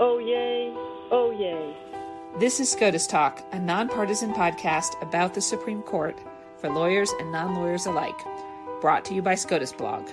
Oh, 0.00 0.18
yay. 0.18 0.72
Oh, 1.10 1.32
yay. 1.32 1.74
This 2.38 2.60
is 2.60 2.70
SCOTUS 2.70 3.08
Talk, 3.08 3.44
a 3.50 3.58
nonpartisan 3.58 4.32
podcast 4.32 5.02
about 5.02 5.34
the 5.34 5.40
Supreme 5.40 5.82
Court 5.82 6.16
for 6.60 6.70
lawyers 6.70 7.10
and 7.18 7.32
non 7.32 7.56
lawyers 7.56 7.86
alike, 7.86 8.16
brought 8.80 9.04
to 9.06 9.14
you 9.14 9.22
by 9.22 9.34
SCOTUS 9.34 9.72
Blog. 9.72 10.08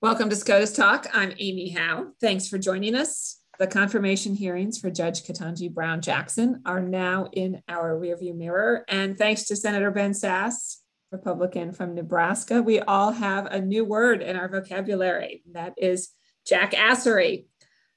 Welcome 0.00 0.30
to 0.30 0.36
SCOTUS 0.36 0.74
Talk. 0.74 1.06
I'm 1.12 1.34
Amy 1.38 1.68
Howe. 1.68 2.06
Thanks 2.22 2.48
for 2.48 2.56
joining 2.56 2.94
us. 2.94 3.42
The 3.58 3.66
confirmation 3.66 4.34
hearings 4.34 4.78
for 4.78 4.90
Judge 4.90 5.22
Ketanji 5.22 5.70
Brown 5.70 6.00
Jackson 6.00 6.62
are 6.64 6.80
now 6.80 7.28
in 7.34 7.62
our 7.68 8.00
rearview 8.00 8.34
mirror. 8.34 8.86
And 8.88 9.18
thanks 9.18 9.44
to 9.44 9.56
Senator 9.56 9.90
Ben 9.90 10.12
Sasse, 10.12 10.78
Republican 11.10 11.74
from 11.74 11.94
Nebraska, 11.94 12.62
we 12.62 12.80
all 12.80 13.12
have 13.12 13.44
a 13.44 13.60
new 13.60 13.84
word 13.84 14.22
in 14.22 14.36
our 14.36 14.48
vocabulary. 14.48 15.42
That 15.52 15.74
is 15.76 16.14
jackassery. 16.48 17.46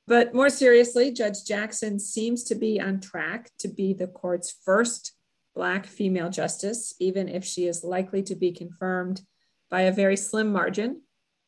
But 0.08 0.36
more 0.36 0.50
seriously, 0.50 1.12
Judge 1.12 1.44
Jackson 1.46 2.00
seems 2.00 2.44
to 2.46 2.56
be 2.56 2.80
on 2.80 3.00
track 3.00 3.50
to 3.60 3.68
be 3.68 3.94
the 3.94 4.08
court's 4.08 4.56
first 4.64 5.14
Black 5.56 5.86
female 5.86 6.30
justice, 6.30 6.94
even 7.00 7.30
if 7.30 7.46
she 7.46 7.66
is 7.66 7.84
likely 7.84 8.22
to 8.24 8.36
be 8.36 8.52
confirmed 8.52 9.22
by 9.70 9.82
a 9.82 9.92
very 9.92 10.18
slim 10.18 10.52
margin. 10.52 11.02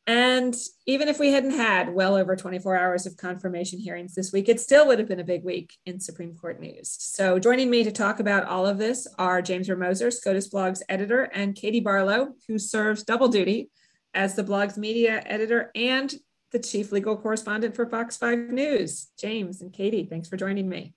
And 0.06 0.56
even 0.86 1.08
if 1.08 1.18
we 1.18 1.32
hadn't 1.32 1.50
had 1.50 1.92
well 1.92 2.16
over 2.16 2.34
24 2.34 2.74
hours 2.74 3.04
of 3.04 3.18
confirmation 3.18 3.78
hearings 3.78 4.14
this 4.14 4.32
week, 4.32 4.48
it 4.48 4.58
still 4.58 4.86
would 4.86 4.98
have 4.98 5.06
been 5.06 5.20
a 5.20 5.24
big 5.24 5.44
week 5.44 5.74
in 5.84 6.00
Supreme 6.00 6.34
Court 6.34 6.58
news. 6.58 6.96
So, 6.98 7.38
joining 7.38 7.68
me 7.68 7.84
to 7.84 7.92
talk 7.92 8.18
about 8.18 8.46
all 8.46 8.66
of 8.66 8.78
this 8.78 9.06
are 9.18 9.42
James 9.42 9.68
Romoser, 9.68 10.10
SCOTUS 10.10 10.48
Blog's 10.48 10.82
editor, 10.88 11.24
and 11.24 11.54
Katie 11.54 11.80
Barlow, 11.80 12.32
who 12.48 12.58
serves 12.58 13.04
double 13.04 13.28
duty 13.28 13.70
as 14.14 14.34
the 14.34 14.42
blog's 14.42 14.78
media 14.78 15.22
editor 15.26 15.70
and 15.74 16.14
the 16.50 16.58
chief 16.58 16.92
legal 16.92 17.16
correspondent 17.16 17.76
for 17.76 17.86
Fox 17.86 18.16
5 18.16 18.38
News. 18.50 19.08
James 19.18 19.60
and 19.60 19.72
Katie, 19.72 20.06
thanks 20.08 20.28
for 20.28 20.36
joining 20.36 20.68
me. 20.68 20.94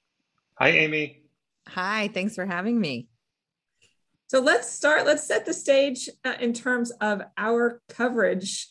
Hi, 0.56 0.70
Amy. 0.70 1.23
Hi, 1.67 2.09
thanks 2.14 2.36
for 2.36 2.45
having 2.45 2.80
me. 2.80 3.08
So 4.28 4.40
let's 4.40 4.70
start, 4.70 5.06
let's 5.06 5.25
set 5.25 5.45
the 5.45 5.53
stage 5.53 6.09
uh, 6.23 6.36
in 6.40 6.53
terms 6.53 6.92
of 7.02 7.22
our 7.38 7.81
coverage 7.90 8.70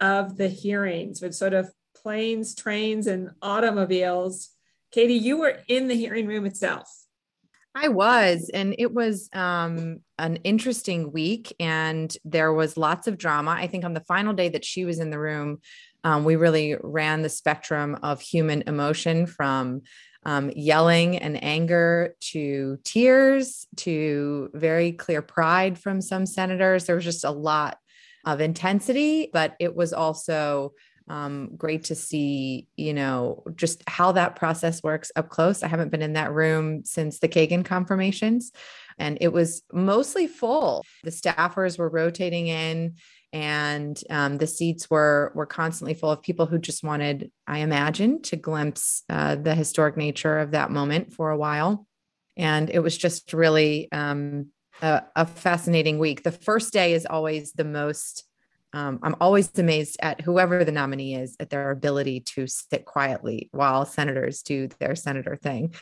of 0.00 0.38
the 0.38 0.48
hearings 0.48 1.20
with 1.20 1.34
sort 1.34 1.52
of 1.52 1.70
planes, 1.94 2.54
trains, 2.54 3.06
and 3.06 3.30
automobiles. 3.42 4.50
Katie, 4.90 5.14
you 5.14 5.38
were 5.38 5.60
in 5.68 5.88
the 5.88 5.94
hearing 5.94 6.26
room 6.26 6.46
itself. 6.46 6.88
I 7.74 7.88
was, 7.88 8.50
and 8.52 8.74
it 8.78 8.92
was 8.92 9.30
um, 9.32 10.00
an 10.18 10.36
interesting 10.44 11.10
week, 11.10 11.54
and 11.58 12.14
there 12.24 12.52
was 12.52 12.76
lots 12.76 13.06
of 13.06 13.16
drama. 13.16 13.52
I 13.52 13.66
think 13.66 13.84
on 13.84 13.94
the 13.94 14.00
final 14.00 14.34
day 14.34 14.50
that 14.50 14.64
she 14.64 14.84
was 14.84 14.98
in 14.98 15.10
the 15.10 15.18
room, 15.18 15.60
um, 16.04 16.24
we 16.24 16.36
really 16.36 16.76
ran 16.82 17.22
the 17.22 17.28
spectrum 17.28 17.98
of 18.02 18.20
human 18.20 18.62
emotion 18.66 19.26
from 19.26 19.82
um, 20.24 20.50
yelling 20.54 21.18
and 21.18 21.42
anger 21.42 22.14
to 22.20 22.78
tears 22.84 23.66
to 23.76 24.50
very 24.54 24.92
clear 24.92 25.22
pride 25.22 25.78
from 25.78 26.00
some 26.00 26.26
senators. 26.26 26.86
There 26.86 26.96
was 26.96 27.04
just 27.04 27.24
a 27.24 27.30
lot 27.30 27.78
of 28.24 28.40
intensity, 28.40 29.30
but 29.32 29.56
it 29.58 29.74
was 29.74 29.92
also 29.92 30.74
um, 31.08 31.56
great 31.56 31.84
to 31.84 31.96
see, 31.96 32.68
you 32.76 32.94
know, 32.94 33.42
just 33.56 33.82
how 33.88 34.12
that 34.12 34.36
process 34.36 34.82
works 34.82 35.10
up 35.16 35.28
close. 35.28 35.62
I 35.62 35.68
haven't 35.68 35.90
been 35.90 36.02
in 36.02 36.12
that 36.12 36.32
room 36.32 36.84
since 36.84 37.18
the 37.18 37.28
Kagan 37.28 37.64
confirmations, 37.64 38.52
and 38.98 39.18
it 39.20 39.32
was 39.32 39.62
mostly 39.72 40.28
full. 40.28 40.84
The 41.02 41.10
staffers 41.10 41.78
were 41.78 41.88
rotating 41.88 42.46
in 42.46 42.94
and 43.32 44.02
um, 44.10 44.38
the 44.38 44.46
seats 44.46 44.90
were 44.90 45.32
were 45.34 45.46
constantly 45.46 45.94
full 45.94 46.10
of 46.10 46.22
people 46.22 46.46
who 46.46 46.58
just 46.58 46.84
wanted 46.84 47.30
i 47.46 47.58
imagine 47.58 48.20
to 48.22 48.36
glimpse 48.36 49.02
uh, 49.08 49.36
the 49.36 49.54
historic 49.54 49.96
nature 49.96 50.38
of 50.38 50.50
that 50.52 50.70
moment 50.70 51.12
for 51.12 51.30
a 51.30 51.36
while. 51.36 51.86
And 52.36 52.70
it 52.70 52.78
was 52.78 52.96
just 52.96 53.32
really 53.34 53.92
um, 53.92 54.48
a, 54.80 55.02
a, 55.14 55.26
fascinating 55.26 55.98
week. 55.98 56.22
The 56.22 56.32
first 56.32 56.72
day 56.72 56.94
is 56.94 57.04
always 57.04 57.52
the 57.52 57.64
most 57.64 58.24
um, 58.74 59.00
i'm 59.02 59.16
always 59.20 59.50
amazed 59.58 59.96
at 60.00 60.20
whoever 60.22 60.64
the 60.64 60.72
nominee 60.72 61.14
is 61.14 61.36
at 61.40 61.50
their 61.50 61.70
ability 61.70 62.20
to 62.20 62.46
sit 62.46 62.84
quietly 62.84 63.50
while 63.52 63.84
senators 63.84 64.42
do 64.42 64.68
their 64.80 64.94
senator 64.94 65.36
thing 65.36 65.74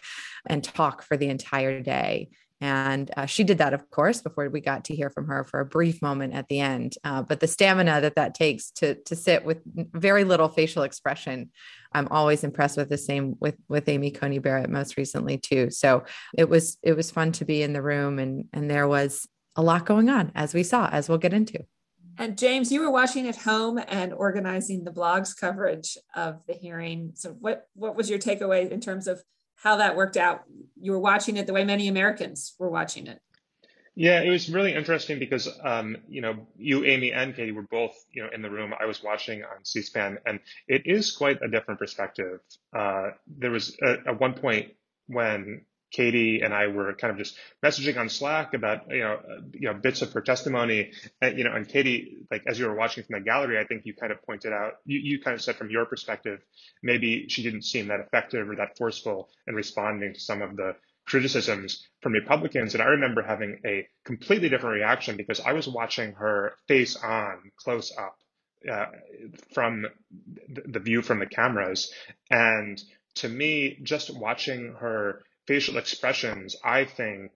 and 0.49 0.65
talk 0.65 1.03
for 1.03 1.17
the 1.17 1.29
entire 1.29 1.81
day 1.81 2.31
and 2.61 3.11
uh, 3.17 3.27
she 3.27 3.45
did 3.45 3.59
that, 3.59 3.73
of 3.73 3.89
course, 3.91 4.21
before 4.21 4.49
we 4.51 4.61
got 4.61 4.85
to 4.87 4.97
hear 4.97 5.09
from 5.09 5.29
her 5.29 5.45
for 5.45 5.61
a 5.61 5.65
brief 5.65 6.03
moment 6.03 6.35
at 6.35 6.49
the 6.49 6.61
end. 6.61 6.95
Uh, 7.05 7.23
but 7.23 7.41
the 7.41 7.49
stamina 7.49 8.03
that 8.03 8.17
that 8.17 8.35
takes 8.35 8.71
to 8.73 8.97
to 9.07 9.17
sit 9.17 9.45
with 9.45 9.59
very 9.93 10.25
little 10.25 10.49
facial 10.49 10.83
expression, 10.83 11.51
I'm 11.93 12.09
always 12.09 12.45
impressed 12.45 12.77
with. 12.77 12.91
The 12.91 12.99
same 12.99 13.37
with 13.41 13.57
with 13.69 13.89
Amy 13.89 14.11
Coney 14.11 14.41
Barrett 14.41 14.69
most 14.69 14.97
recently 14.97 15.39
too. 15.39 15.71
So 15.71 16.05
it 16.37 16.49
was 16.49 16.77
it 16.83 16.95
was 16.95 17.11
fun 17.11 17.33
to 17.33 17.45
be 17.45 17.63
in 17.63 17.73
the 17.73 17.83
room, 17.83 18.19
and 18.19 18.45
and 18.53 18.71
there 18.71 18.89
was 18.89 19.27
a 19.57 19.63
lot 19.63 19.87
going 19.87 20.11
on 20.11 20.31
as 20.35 20.53
we 20.53 20.63
saw, 20.63 20.89
as 20.89 21.09
we'll 21.09 21.19
get 21.19 21.33
into. 21.33 21.65
And 22.19 22.37
James, 22.37 22.71
you 22.71 22.83
were 22.83 22.91
watching 22.91 23.27
at 23.29 23.37
home 23.37 23.81
and 23.89 24.13
organizing 24.13 24.85
the 24.85 24.91
blog's 24.91 25.33
coverage 25.33 25.97
of 26.15 26.43
the 26.47 26.53
hearing. 26.53 27.13
So 27.15 27.31
what 27.41 27.69
what 27.75 27.97
was 27.97 28.11
your 28.11 28.19
takeaway 28.19 28.71
in 28.71 28.81
terms 28.81 29.07
of 29.07 29.23
how 29.63 29.77
that 29.77 29.97
worked 29.97 30.17
out. 30.17 30.45
You 30.81 30.93
were 30.93 30.99
watching 30.99 31.37
it 31.37 31.47
the 31.47 31.53
way 31.53 31.65
many 31.65 31.89
Americans 31.89 32.55
were 32.59 32.71
watching 32.71 33.07
it. 33.07 33.21
Yeah, 33.95 34.23
it 34.23 34.31
was 34.31 34.49
really 34.49 34.75
interesting 34.75 35.19
because, 35.19 35.49
um, 35.63 35.99
you 36.09 36.23
know, 36.23 36.47
you, 36.57 36.85
Amy, 36.87 37.13
and 37.13 37.35
Katie 37.35 37.53
were 37.53 37.67
both, 37.71 37.93
you 38.13 38.23
know, 38.23 38.31
in 38.33 38.41
the 38.41 38.49
room. 38.49 38.73
I 38.81 38.87
was 38.87 39.03
watching 39.03 39.43
on 39.43 39.65
C-SPAN, 39.65 40.19
and 40.25 40.41
it 40.69 40.83
is 40.87 41.11
quite 41.11 41.43
a 41.43 41.49
different 41.49 41.79
perspective. 41.79 42.41
Uh, 42.75 43.11
there 43.27 43.51
was 43.51 43.77
at 43.83 44.19
one 44.19 44.33
point 44.33 44.73
when 45.09 45.67
Katie 45.91 46.41
and 46.43 46.55
I 46.55 46.69
were 46.69 46.95
kind 46.95 47.11
of 47.11 47.19
just 47.19 47.37
messaging 47.65 47.99
on 47.99 48.09
Slack 48.09 48.55
about 48.55 48.91
you 48.91 49.01
know 49.01 49.15
uh, 49.15 49.41
you 49.53 49.69
know 49.69 49.75
bits 49.75 50.03
of 50.03 50.13
her 50.13 50.21
testimony, 50.21 50.93
and, 51.21 51.39
you 51.39 51.45
know, 51.45 51.53
and 51.53 51.69
Katie, 51.69 52.19
like 52.31 52.45
as 52.47 52.59
you 52.59 52.67
were 52.67 52.77
watching 52.77 53.05
from 53.05 53.19
the 53.19 53.25
gallery, 53.25 53.59
I 53.59 53.65
think 53.65 53.87
you 53.87 53.95
kind 53.95 54.13
of 54.13 54.23
pointed 54.23 54.53
out, 54.53 54.75
you, 54.85 54.99
you 54.99 55.21
kind 55.21 55.35
of 55.35 55.43
said 55.43 55.57
from 55.57 55.71
your 55.71 55.87
perspective, 55.87 56.41
maybe 56.83 57.29
she 57.29 57.43
didn't 57.43 57.63
seem 57.63 57.89
that 57.89 58.01
effective 58.01 58.49
or 58.49 58.57
that 58.57 58.77
forceful 58.79 59.29
in 59.47 59.55
responding 59.55 60.15
to 60.15 60.21
some 60.21 60.43
of 60.43 60.57
the 60.57 60.77
criticisms 61.07 61.87
from 62.03 62.13
Republicans, 62.13 62.75
and 62.75 62.83
I 62.83 62.87
remember 62.87 63.23
having 63.23 63.61
a 63.67 63.89
completely 64.05 64.49
different 64.49 64.77
reaction 64.77 65.17
because 65.17 65.41
I 65.41 65.53
was 65.53 65.67
watching 65.67 66.13
her 66.13 66.55
face 66.69 66.97
on 66.97 67.51
close 67.57 67.93
up 67.99 68.17
uh, 68.71 68.87
from 69.53 69.87
the 70.49 70.79
view 70.79 71.03
from 71.03 71.19
the 71.19 71.27
cameras, 71.27 71.93
and 72.31 72.81
to 73.17 73.29
me, 73.29 73.79
just 73.83 74.17
watching 74.17 74.77
her 74.79 75.23
facial 75.51 75.79
expressions, 75.79 76.55
I 76.63 76.85
think, 76.85 77.33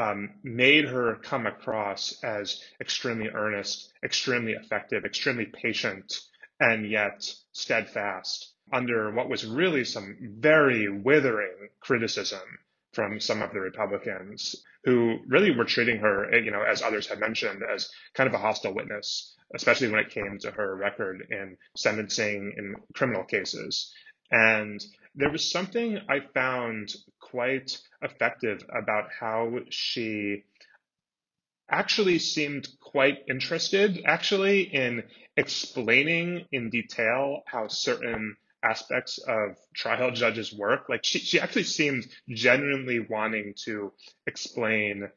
um, 0.00 0.34
made 0.44 0.84
her 0.84 1.16
come 1.16 1.44
across 1.44 2.22
as 2.22 2.62
extremely 2.80 3.30
earnest, 3.30 3.92
extremely 4.04 4.52
effective, 4.52 5.04
extremely 5.04 5.46
patient, 5.46 6.20
and 6.60 6.88
yet 6.88 7.28
steadfast 7.50 8.52
under 8.72 9.10
what 9.10 9.28
was 9.28 9.44
really 9.44 9.84
some 9.84 10.16
very 10.38 10.88
withering 10.88 11.68
criticism 11.80 12.46
from 12.92 13.18
some 13.18 13.42
of 13.42 13.52
the 13.52 13.60
Republicans 13.60 14.54
who 14.84 15.18
really 15.26 15.50
were 15.50 15.64
treating 15.64 15.98
her, 15.98 16.32
you 16.38 16.52
know, 16.52 16.62
as 16.62 16.80
others 16.80 17.08
have 17.08 17.18
mentioned, 17.18 17.60
as 17.74 17.90
kind 18.14 18.28
of 18.28 18.34
a 18.34 18.38
hostile 18.38 18.72
witness, 18.72 19.34
especially 19.52 19.88
when 19.88 19.98
it 19.98 20.10
came 20.10 20.38
to 20.38 20.52
her 20.52 20.76
record 20.76 21.26
in 21.28 21.56
sentencing 21.76 22.54
in 22.56 22.76
criminal 22.94 23.24
cases. 23.24 23.92
And 24.30 24.84
there 25.14 25.30
was 25.30 25.50
something 25.50 25.98
I 26.08 26.20
found 26.34 26.94
quite 27.20 27.78
effective 28.02 28.62
about 28.68 29.08
how 29.18 29.50
she 29.70 30.44
actually 31.68 32.18
seemed 32.18 32.68
quite 32.80 33.24
interested 33.28 34.02
actually 34.06 34.62
in 34.62 35.02
explaining 35.36 36.44
in 36.52 36.70
detail 36.70 37.42
how 37.46 37.66
certain 37.66 38.36
aspects 38.62 39.18
of 39.18 39.56
trial 39.74 40.10
judges 40.10 40.52
work. 40.52 40.88
Like 40.88 41.04
she, 41.04 41.18
she 41.18 41.40
actually 41.40 41.64
seemed 41.64 42.06
genuinely 42.28 43.00
wanting 43.00 43.54
to 43.64 43.92
explain 44.26 45.08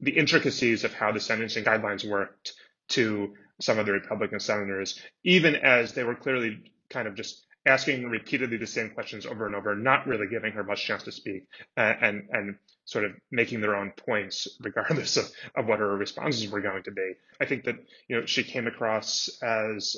the 0.00 0.12
intricacies 0.12 0.84
of 0.84 0.92
how 0.94 1.12
the 1.12 1.20
sentencing 1.20 1.64
guidelines 1.64 2.08
worked 2.08 2.54
to 2.88 3.34
some 3.60 3.78
of 3.78 3.86
the 3.86 3.92
republican 3.92 4.40
senators 4.40 4.98
even 5.22 5.54
as 5.54 5.92
they 5.92 6.02
were 6.02 6.14
clearly 6.14 6.72
kind 6.88 7.06
of 7.06 7.14
just 7.14 7.46
asking 7.66 8.08
repeatedly 8.08 8.56
the 8.56 8.66
same 8.66 8.90
questions 8.90 9.26
over 9.26 9.46
and 9.46 9.54
over, 9.54 9.74
not 9.74 10.06
really 10.06 10.26
giving 10.26 10.52
her 10.52 10.64
much 10.64 10.84
chance 10.84 11.02
to 11.04 11.12
speak, 11.12 11.46
and 11.76 11.96
and, 12.02 12.28
and 12.32 12.56
sort 12.84 13.04
of 13.04 13.12
making 13.30 13.60
their 13.60 13.76
own 13.76 13.92
points 13.96 14.48
regardless 14.60 15.16
of, 15.16 15.30
of 15.56 15.66
what 15.66 15.78
her 15.78 15.96
responses 15.96 16.50
were 16.50 16.60
going 16.60 16.82
to 16.82 16.90
be. 16.90 17.12
I 17.40 17.44
think 17.44 17.64
that 17.64 17.76
you 18.08 18.18
know 18.18 18.26
she 18.26 18.42
came 18.42 18.66
across 18.66 19.28
as 19.42 19.96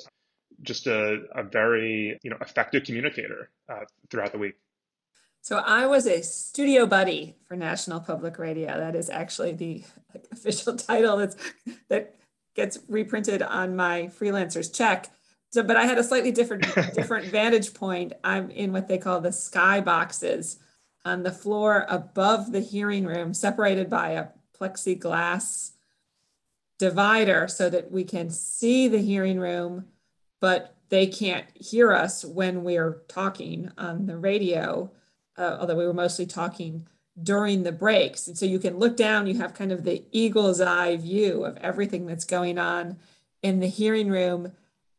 just 0.61 0.87
a, 0.87 1.23
a 1.35 1.43
very 1.43 2.19
you 2.23 2.29
know 2.29 2.37
effective 2.41 2.83
communicator 2.83 3.49
uh, 3.69 3.85
throughout 4.09 4.31
the 4.31 4.37
week. 4.37 4.55
So 5.41 5.57
I 5.57 5.87
was 5.87 6.07
a 6.07 6.21
studio 6.21 6.85
buddy 6.85 7.35
for 7.45 7.57
National 7.57 7.99
Public 7.99 8.39
Radio. 8.39 8.77
That 8.77 8.95
is 8.95 9.09
actually 9.09 9.51
the 9.51 9.83
official 10.31 10.77
title 10.77 11.17
that's, 11.17 11.35
that 11.89 12.15
gets 12.55 12.79
reprinted 12.87 13.41
on 13.41 13.75
my 13.75 14.03
freelancer's 14.03 14.69
check 14.69 15.09
So, 15.53 15.61
but 15.61 15.77
I 15.77 15.85
had 15.85 15.99
a 15.99 16.03
slightly 16.03 16.31
different 16.31 16.63
different 16.95 17.27
vantage 17.27 17.75
point. 17.75 18.13
I'm 18.23 18.49
in 18.49 18.73
what 18.73 18.87
they 18.87 18.97
call 18.97 19.21
the 19.21 19.31
sky 19.31 19.81
boxes 19.81 20.57
on 21.05 21.21
the 21.21 21.31
floor 21.31 21.85
above 21.89 22.51
the 22.51 22.59
hearing 22.59 23.05
room, 23.05 23.35
separated 23.35 23.87
by 23.87 24.11
a 24.11 24.27
plexiglass 24.59 25.73
divider 26.79 27.47
so 27.47 27.69
that 27.69 27.91
we 27.91 28.03
can 28.03 28.31
see 28.31 28.87
the 28.87 28.97
hearing 28.97 29.39
room, 29.39 29.85
but 30.39 30.75
they 30.89 31.05
can't 31.05 31.45
hear 31.53 31.93
us 31.93 32.25
when 32.25 32.63
we're 32.63 33.03
talking 33.07 33.71
on 33.77 34.07
the 34.07 34.17
radio, 34.17 34.91
uh, 35.37 35.57
although 35.59 35.75
we 35.75 35.85
were 35.85 35.93
mostly 35.93 36.25
talking 36.25 36.87
during 37.21 37.61
the 37.61 37.71
breaks. 37.71 38.27
And 38.27 38.35
so 38.35 38.47
you 38.47 38.57
can 38.57 38.79
look 38.79 38.97
down, 38.97 39.27
you 39.27 39.37
have 39.37 39.53
kind 39.53 39.71
of 39.71 39.83
the 39.83 40.03
eagle's 40.11 40.61
eye 40.61 40.97
view 40.97 41.45
of 41.45 41.57
everything 41.57 42.07
that's 42.07 42.25
going 42.25 42.57
on 42.57 42.97
in 43.43 43.59
the 43.59 43.67
hearing 43.67 44.09
room. 44.09 44.51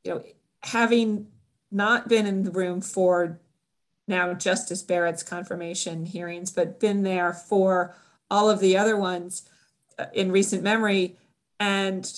You 0.04 0.14
know, 0.14 0.24
having 0.64 1.28
not 1.70 2.08
been 2.08 2.26
in 2.26 2.42
the 2.42 2.50
room 2.50 2.80
for 2.80 3.40
now 4.06 4.32
Justice 4.34 4.82
Barrett's 4.82 5.22
confirmation 5.22 6.06
hearings, 6.06 6.50
but 6.50 6.80
been 6.80 7.02
there 7.02 7.32
for 7.32 7.94
all 8.30 8.50
of 8.50 8.60
the 8.60 8.76
other 8.76 8.96
ones 8.96 9.48
uh, 9.98 10.06
in 10.12 10.32
recent 10.32 10.62
memory. 10.62 11.16
And 11.58 12.10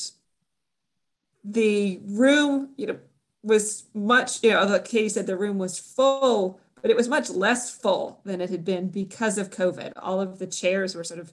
the 1.45 2.01
room, 2.05 2.71
you 2.77 2.87
know, 2.87 2.99
was 3.43 3.85
much, 3.95 4.43
you 4.43 4.51
know, 4.51 4.61
although 4.61 4.81
Katie 4.81 5.09
said 5.09 5.27
the 5.27 5.37
room 5.37 5.59
was 5.59 5.79
full, 5.79 6.61
but 6.83 6.91
it 6.91 6.97
was 6.97 7.09
much 7.09 7.31
less 7.31 7.71
full 7.71 8.21
than 8.25 8.41
it 8.41 8.51
had 8.51 8.65
been 8.65 8.89
because 8.89 9.39
of 9.39 9.51
COVID. 9.51 9.93
All 9.97 10.21
of 10.21 10.39
the 10.39 10.47
chairs 10.47 10.95
were 10.95 11.05
sort 11.05 11.21
of, 11.21 11.33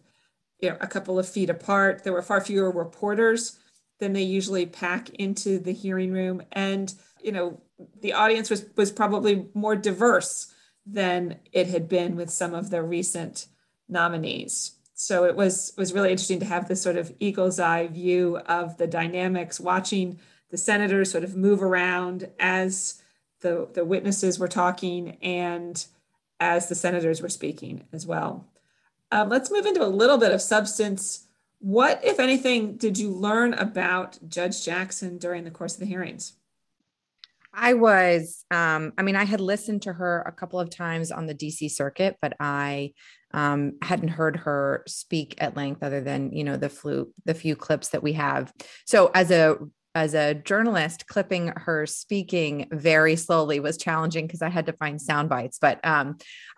you 0.60 0.70
know, 0.70 0.78
a 0.80 0.88
couple 0.88 1.18
of 1.18 1.28
feet 1.28 1.50
apart. 1.50 2.04
There 2.04 2.14
were 2.14 2.22
far 2.22 2.42
fewer 2.42 2.72
reporters 2.72 3.58
than 4.04 4.14
they 4.14 4.22
usually 4.22 4.66
pack 4.66 5.10
into 5.12 5.58
the 5.58 5.72
hearing 5.72 6.12
room. 6.12 6.44
And, 6.52 6.94
you 7.22 7.32
know, 7.32 7.62
the 8.02 8.14
audience 8.14 8.50
was 8.50 8.66
was 8.76 8.92
probably 8.92 9.48
more 9.54 9.76
diverse 9.76 10.54
than 10.86 11.40
it 11.54 11.68
had 11.68 11.88
been 11.88 12.18
with 12.18 12.30
some 12.30 12.54
of 12.54 12.70
the 12.70 12.84
recent 12.84 13.48
nominees. 13.88 14.74
So 14.94 15.24
it 15.24 15.36
was 15.36 15.74
was 15.78 15.94
really 15.94 16.12
interesting 16.12 16.42
to 16.42 16.46
have 16.46 16.68
this 16.68 16.82
sort 16.82 16.98
of 16.98 17.14
eagle's 17.20 17.60
eye 17.60 17.88
view 17.88 18.38
of 18.46 18.78
the 18.78 18.88
dynamics, 18.88 19.60
watching 19.60 20.20
the 20.52 20.58
senators 20.58 21.10
sort 21.10 21.24
of 21.24 21.36
move 21.36 21.64
around 21.64 22.30
as 22.40 23.02
the, 23.42 23.70
the 23.74 23.86
witnesses 23.86 24.38
were 24.38 24.48
talking 24.48 25.18
and 25.22 25.86
as 26.40 26.68
the 26.68 26.76
senators 26.76 27.22
were 27.22 27.30
speaking 27.30 27.86
as 27.94 28.06
well. 28.06 28.46
Um, 29.12 29.30
let's 29.30 29.52
move 29.52 29.66
into 29.66 29.84
a 29.84 29.88
little 29.88 30.18
bit 30.18 30.32
of 30.32 30.42
substance. 30.42 31.26
What, 31.64 32.04
if 32.04 32.20
anything, 32.20 32.76
did 32.76 32.98
you 32.98 33.10
learn 33.10 33.54
about 33.54 34.20
Judge 34.28 34.66
Jackson 34.66 35.18
during 35.18 35.46
the 35.46 35.50
course 35.50 35.76
of 35.76 35.80
the 35.80 35.86
hearings? 35.86 36.34
I 37.54 37.76
was, 37.76 38.44
um, 38.52 38.92
I 38.98 39.02
mean, 39.02 39.16
I 39.16 39.24
had 39.24 39.40
listened 39.40 39.84
to 39.84 39.94
her 39.94 40.24
a 40.28 40.34
couple 40.34 40.60
of 40.60 40.70
times 40.70 41.10
on 41.10 41.26
the 41.26 41.34
DC 41.34 41.72
circuit, 41.72 42.18
but 42.22 42.34
I 42.38 42.92
um, 43.34 43.78
hadn't 43.82 44.10
heard 44.10 44.36
her 44.36 44.84
speak 44.88 45.36
at 45.38 45.56
length 45.56 45.84
other 45.84 46.02
than, 46.02 46.34
you 46.34 46.44
know, 46.44 46.58
the 46.58 46.68
flu, 46.68 47.14
the 47.24 47.34
few 47.34 47.56
clips 47.56 47.90
that 47.90 48.04
we 48.04 48.12
have. 48.12 48.52
So 48.86 49.10
as 49.14 49.32
a 49.32 49.56
as 49.96 50.16
a 50.16 50.34
journalist, 50.34 51.08
clipping 51.08 51.54
her 51.56 51.86
speaking 51.86 52.68
very 52.72 53.16
slowly 53.16 53.60
was 53.60 53.78
challenging 53.78 54.26
because 54.26 54.42
I 54.42 54.50
had 54.50 54.66
to 54.66 54.74
find 54.74 55.00
sound 55.00 55.30
bites. 55.30 55.60
But 55.60 55.80
um, 55.86 56.18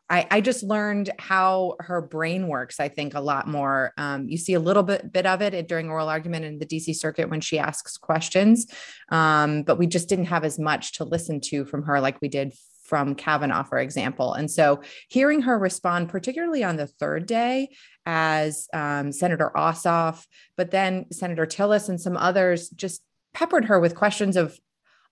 I, 0.10 0.28
I, 0.30 0.42
just 0.42 0.62
learned 0.62 1.10
how 1.18 1.75
her 1.80 2.02
brain 2.02 2.48
works. 2.48 2.80
I 2.80 2.90
think 2.90 3.16
a 3.16 3.19
lot 3.19 3.48
more. 3.48 3.92
Um, 3.98 4.28
you 4.30 4.38
see 4.38 4.54
a 4.54 4.60
little 4.60 4.84
bit 4.84 5.12
bit 5.12 5.25
of 5.25 5.42
it 5.42 5.68
during 5.68 5.90
oral 5.90 6.10
argument 6.10 6.46
in 6.46 6.60
the 6.60 6.66
DC 6.66 6.96
circuit 6.96 7.30
when 7.30 7.42
she 7.42 7.57
asks 7.57 7.98
questions, 7.98 8.68
um, 9.10 9.63
but 9.63 9.78
we 9.78 9.88
just 9.88 10.07
didn't 10.07 10.25
have 10.25 10.44
as 10.44 10.60
much 10.60 10.94
to 10.94 11.04
listen 11.06 11.42
to 11.42 11.66
from 11.66 11.84
her 11.84 12.00
like 12.00 12.22
we 12.22 12.28
did 12.28 12.54
from 12.84 13.16
Kavanaugh, 13.16 13.63
for 13.63 13.80
example. 13.80 14.34
And 14.34 14.50
so 14.50 14.81
hearing 15.10 15.42
her 15.42 15.57
respond, 15.57 16.10
particularly 16.10 16.63
on 16.63 16.75
the 16.75 16.88
third 16.88 17.25
day, 17.25 17.69
as 18.06 18.68
um, 18.74 19.12
Senator 19.12 19.51
Ossoff, 19.56 20.25
but 20.56 20.72
then 20.72 21.12
Senator 21.12 21.48
Tillis 21.48 21.90
and 21.90 22.00
some 22.00 22.16
others 22.16 22.69
just 22.69 23.01
peppered 23.34 23.66
her 23.66 23.80
with 23.80 23.96
questions 23.96 24.38
of 24.38 24.58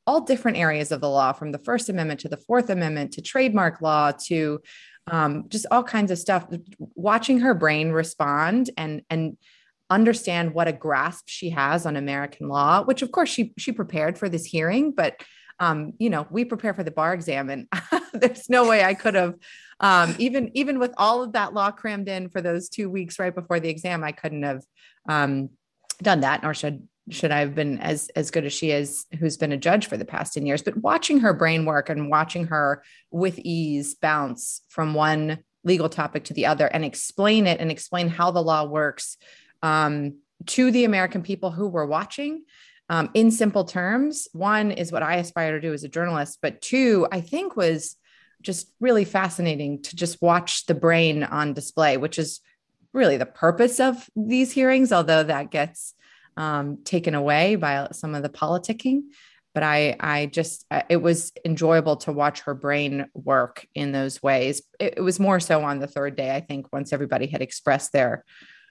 all 0.05 0.21
different 0.21 0.57
areas 0.57 0.91
of 0.91 1.01
the 1.01 1.09
law, 1.09 1.33
from 1.33 1.51
the 1.51 1.59
First 1.59 1.89
Amendment 1.89 2.19
to 2.21 2.29
the 2.29 2.37
Fourth 2.37 2.69
Amendment 2.69 3.13
to 3.13 3.21
trademark 3.21 3.81
law 3.81 4.11
to 4.25 4.59
um, 5.07 5.45
just 5.49 5.65
all 5.71 5.83
kinds 5.83 6.11
of 6.11 6.17
stuff. 6.17 6.47
Watching 6.95 7.39
her 7.39 7.53
brain 7.53 7.91
respond 7.91 8.69
and 8.77 9.01
and 9.09 9.37
understand 9.89 10.53
what 10.53 10.67
a 10.67 10.73
grasp 10.73 11.25
she 11.27 11.49
has 11.51 11.85
on 11.85 11.95
American 11.95 12.47
law, 12.47 12.83
which 12.83 13.01
of 13.01 13.11
course 13.11 13.29
she 13.29 13.53
she 13.57 13.71
prepared 13.71 14.17
for 14.17 14.29
this 14.29 14.45
hearing, 14.45 14.91
but 14.91 15.21
um, 15.59 15.93
you 15.99 16.09
know 16.09 16.27
we 16.29 16.45
prepare 16.45 16.73
for 16.73 16.83
the 16.83 16.91
bar 16.91 17.13
exam, 17.13 17.49
and 17.49 17.67
there's 18.13 18.49
no 18.49 18.67
way 18.67 18.83
I 18.83 18.93
could 18.93 19.15
have 19.15 19.35
um, 19.79 20.15
even 20.17 20.51
even 20.53 20.79
with 20.79 20.93
all 20.97 21.23
of 21.23 21.33
that 21.33 21.53
law 21.53 21.71
crammed 21.71 22.07
in 22.07 22.29
for 22.29 22.41
those 22.41 22.69
two 22.69 22.89
weeks 22.89 23.19
right 23.19 23.35
before 23.35 23.59
the 23.59 23.69
exam, 23.69 24.03
I 24.03 24.13
couldn't 24.13 24.43
have 24.43 24.63
um, 25.07 25.49
done 26.01 26.21
that, 26.21 26.41
nor 26.43 26.53
should 26.53 26.87
should 27.09 27.31
I 27.31 27.39
have 27.39 27.55
been 27.55 27.79
as 27.79 28.09
as 28.15 28.31
good 28.31 28.45
as 28.45 28.53
she 28.53 28.71
is, 28.71 29.05
who's 29.19 29.37
been 29.37 29.51
a 29.51 29.57
judge 29.57 29.87
for 29.87 29.97
the 29.97 30.05
past 30.05 30.33
10 30.33 30.45
years. 30.45 30.61
But 30.61 30.77
watching 30.77 31.19
her 31.19 31.33
brain 31.33 31.65
work 31.65 31.89
and 31.89 32.09
watching 32.09 32.47
her 32.47 32.83
with 33.11 33.39
ease 33.39 33.95
bounce 33.95 34.61
from 34.69 34.93
one 34.93 35.39
legal 35.63 35.89
topic 35.89 36.25
to 36.25 36.33
the 36.33 36.45
other 36.45 36.67
and 36.67 36.83
explain 36.83 37.47
it 37.47 37.59
and 37.59 37.71
explain 37.71 38.09
how 38.09 38.31
the 38.31 38.43
law 38.43 38.65
works 38.65 39.17
um, 39.61 40.17
to 40.45 40.71
the 40.71 40.85
American 40.85 41.23
people 41.23 41.51
who 41.51 41.67
were 41.67 41.85
watching 41.85 42.43
um, 42.89 43.09
in 43.13 43.31
simple 43.31 43.63
terms. 43.63 44.27
One 44.33 44.71
is 44.71 44.91
what 44.91 45.03
I 45.03 45.15
aspire 45.15 45.53
to 45.53 45.61
do 45.61 45.73
as 45.73 45.83
a 45.83 45.89
journalist, 45.89 46.39
but 46.41 46.61
two, 46.61 47.07
I 47.11 47.21
think 47.21 47.55
was 47.55 47.97
just 48.41 48.69
really 48.79 49.05
fascinating 49.05 49.81
to 49.83 49.95
just 49.95 50.21
watch 50.21 50.65
the 50.65 50.75
brain 50.75 51.23
on 51.23 51.53
display, 51.53 51.95
which 51.95 52.19
is 52.19 52.41
really 52.91 53.17
the 53.17 53.25
purpose 53.25 53.79
of 53.79 54.09
these 54.15 54.51
hearings, 54.51 54.91
although 54.91 55.23
that 55.23 55.49
gets 55.49 55.95
um, 56.37 56.79
taken 56.83 57.15
away 57.15 57.55
by 57.55 57.87
some 57.91 58.15
of 58.15 58.23
the 58.23 58.29
politicking 58.29 59.03
but 59.53 59.63
I, 59.63 59.95
I 59.99 60.25
just, 60.27 60.65
uh, 60.71 60.81
it 60.89 60.97
was 60.97 61.31
enjoyable 61.45 61.97
to 61.97 62.11
watch 62.11 62.41
her 62.41 62.55
brain 62.55 63.07
work 63.13 63.67
in 63.75 63.91
those 63.91 64.21
ways. 64.23 64.63
It, 64.79 64.95
it, 64.97 65.01
was 65.01 65.19
more 65.19 65.39
so 65.39 65.63
on 65.63 65.79
the 65.79 65.87
third 65.87 66.15
day, 66.15 66.35
I 66.35 66.41
think, 66.41 66.73
once 66.73 66.91
everybody 66.91 67.27
had 67.27 67.41
expressed 67.41 67.91
their, 67.93 68.25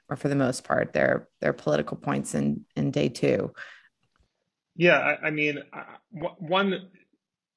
or 0.08 0.16
for 0.16 0.28
the 0.28 0.34
most 0.34 0.64
part, 0.64 0.92
their 0.92 1.28
their 1.40 1.52
political 1.52 1.96
points 1.96 2.34
in 2.34 2.64
in 2.74 2.90
day 2.90 3.08
two. 3.08 3.52
Yeah, 4.74 4.98
I, 4.98 5.28
I 5.28 5.30
mean, 5.30 5.58
uh, 5.72 6.28
one 6.38 6.88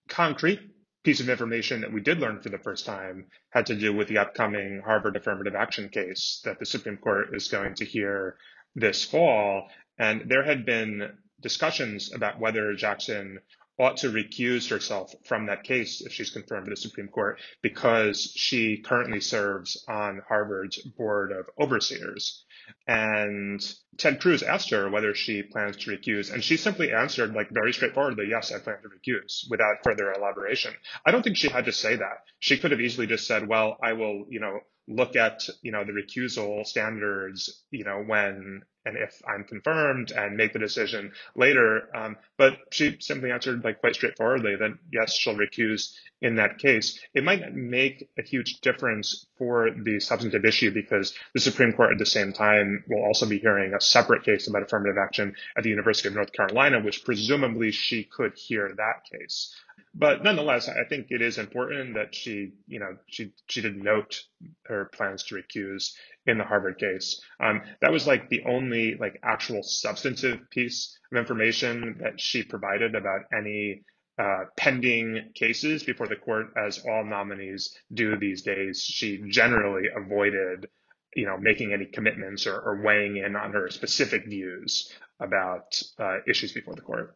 concrete 0.08 0.60
piece 1.04 1.20
of 1.20 1.30
information 1.30 1.82
that 1.82 1.92
we 1.92 2.02
did 2.02 2.20
learn 2.20 2.42
for 2.42 2.50
the 2.50 2.60
first 2.60 2.86
time 2.86 3.26
had 3.52 3.66
to 3.68 3.76
do 3.76 3.94
with 3.94 4.08
the 4.08 4.20
upcoming 4.20 4.82
Harvard 4.86 5.16
affirmative 5.16 5.56
action 5.56 5.90
case 5.90 6.42
that 6.46 6.60
the 6.60 6.66
Supreme 6.66 6.98
Court 6.98 7.30
is 7.34 7.48
going 7.48 7.74
to 7.76 7.86
hear 7.86 8.38
this 8.76 9.04
fall. 9.04 9.70
And 9.98 10.30
there 10.30 10.44
had 10.44 10.66
been 10.66 11.18
discussions 11.42 12.14
about 12.14 12.40
whether 12.40 12.74
Jackson 12.74 13.40
ought 13.78 13.98
to 13.98 14.10
recuse 14.10 14.70
herself 14.70 15.14
from 15.26 15.48
that 15.48 15.64
case 15.64 16.02
if 16.02 16.14
she's 16.14 16.30
confirmed 16.30 16.66
to 16.66 16.70
the 16.70 16.78
Supreme 16.78 17.10
Court 17.10 17.40
because 17.62 18.32
she 18.36 18.82
currently 18.82 19.20
serves 19.20 19.84
on 19.88 20.22
Harvard's 20.28 20.82
board 20.98 21.34
of 21.34 21.50
overseers. 21.60 22.46
And 22.88 23.62
Ted 23.98 24.22
Cruz 24.22 24.44
asked 24.44 24.70
her 24.72 24.90
whether 24.90 25.14
she 25.14 25.44
plans 25.44 25.78
to 25.78 25.92
recuse, 25.92 26.34
and 26.34 26.44
she 26.44 26.58
simply 26.58 26.94
answered, 26.94 27.34
like 27.34 27.50
very 27.52 27.74
straightforwardly, 27.74 28.28
yes, 28.30 28.52
I 28.52 28.60
plan 28.60 28.78
to 28.82 28.90
recuse, 28.90 29.44
without 29.50 29.84
further 29.84 30.12
elaboration. 30.14 30.74
I 31.06 31.12
don't 31.12 31.22
think 31.22 31.38
she 31.38 31.50
had 31.50 31.66
to 31.66 31.72
say 31.72 31.96
that. 31.96 32.18
She 32.40 32.58
could 32.58 32.72
have 32.72 32.82
easily 32.82 33.08
just 33.08 33.28
said, 33.28 33.48
well, 33.48 33.78
I 33.84 33.94
will, 33.94 34.26
you 34.30 34.40
know, 34.40 34.60
look 34.88 35.16
at, 35.16 35.48
you 35.62 35.72
know, 35.72 35.84
the 35.84 35.92
recusal 35.92 36.66
standards, 36.66 37.64
you 37.72 37.84
know, 37.84 38.04
when 38.06 38.62
and 38.86 38.98
if 38.98 39.22
I'm 39.28 39.44
confirmed 39.44 40.12
and 40.12 40.38
make 40.38 40.54
the 40.54 40.60
decision 40.60 41.12
later. 41.36 41.90
Um, 41.96 42.18
but 42.38 42.58
she 42.72 42.98
simply 43.00 43.32
answered 43.32 43.64
like 43.64 43.80
quite 43.80 43.96
straightforwardly 43.96 44.56
that 44.58 44.78
yes, 44.92 45.14
she'll 45.16 45.36
recuse 45.36 45.94
in 46.22 46.36
that 46.36 46.60
case. 46.60 47.00
It 47.14 47.24
might 47.24 47.42
not 47.42 47.54
make 47.54 48.10
a 48.18 48.22
huge 48.22 48.62
difference 48.62 49.26
for 49.38 49.70
the 49.72 50.00
substantive 50.00 50.46
issue 50.46 50.72
because 50.72 51.14
the 51.34 51.40
Supreme 51.40 51.74
Court 51.74 51.92
at 51.92 52.00
the 52.00 52.06
same 52.06 52.34
time 52.34 52.84
will 52.88 53.04
also 53.04 53.26
be 53.26 53.40
hearing 53.40 53.74
a 53.74 53.82
separate 53.82 54.24
case 54.24 54.48
about 54.48 54.64
affirmative 54.64 54.98
action 54.98 55.36
at 55.58 55.64
the 55.64 55.70
University 55.70 56.08
of 56.08 56.16
North 56.16 56.32
Carolina, 56.32 56.80
which 56.80 57.04
presumably 57.04 57.72
she 57.72 58.04
could 58.04 58.34
hear 58.36 58.72
that 58.78 59.04
case. 59.12 59.54
But 59.98 60.24
nonetheless, 60.24 60.68
I 60.68 60.84
think 60.84 61.08
it 61.10 61.22
is 61.22 61.38
important 61.38 61.94
that 61.94 62.14
she, 62.14 62.52
you 62.68 62.80
know, 62.80 62.98
she 63.08 63.32
she 63.48 63.62
did 63.62 63.78
note 63.78 64.22
her 64.66 64.90
plans 64.94 65.24
to 65.24 65.36
recuse 65.36 65.94
in 66.26 66.38
the 66.38 66.44
Harvard 66.44 66.78
case. 66.78 67.22
Um, 67.40 67.62
that 67.82 67.94
was 67.94 68.06
like 68.06 68.28
the 68.28 68.44
only 68.46 68.96
like 68.96 69.20
actual 69.24 69.64
substantive 69.64 70.50
piece 70.50 71.00
of 71.12 71.18
information 71.18 72.00
that 72.02 72.20
she 72.20 72.44
provided 72.44 72.94
about 72.94 73.22
any 73.34 73.84
uh, 74.20 74.46
pending 74.58 75.32
cases 75.34 75.84
before 75.84 76.08
the 76.08 76.18
court, 76.18 76.48
as 76.58 76.84
all 76.86 77.06
nominees 77.06 77.74
do 77.94 78.18
these 78.18 78.42
days. 78.42 78.82
She 78.82 79.24
generally 79.30 79.84
avoided, 79.96 80.68
you 81.16 81.26
know, 81.26 81.38
making 81.38 81.72
any 81.72 81.86
commitments 81.86 82.48
or, 82.48 82.60
or 82.60 82.82
weighing 82.82 83.16
in 83.16 83.38
on 83.38 83.54
her 83.54 83.70
specific 83.70 84.26
views 84.26 84.92
about 85.22 85.82
uh, 86.00 86.18
issues 86.28 86.52
before 86.52 86.76
the 86.76 86.82
court. 86.82 87.16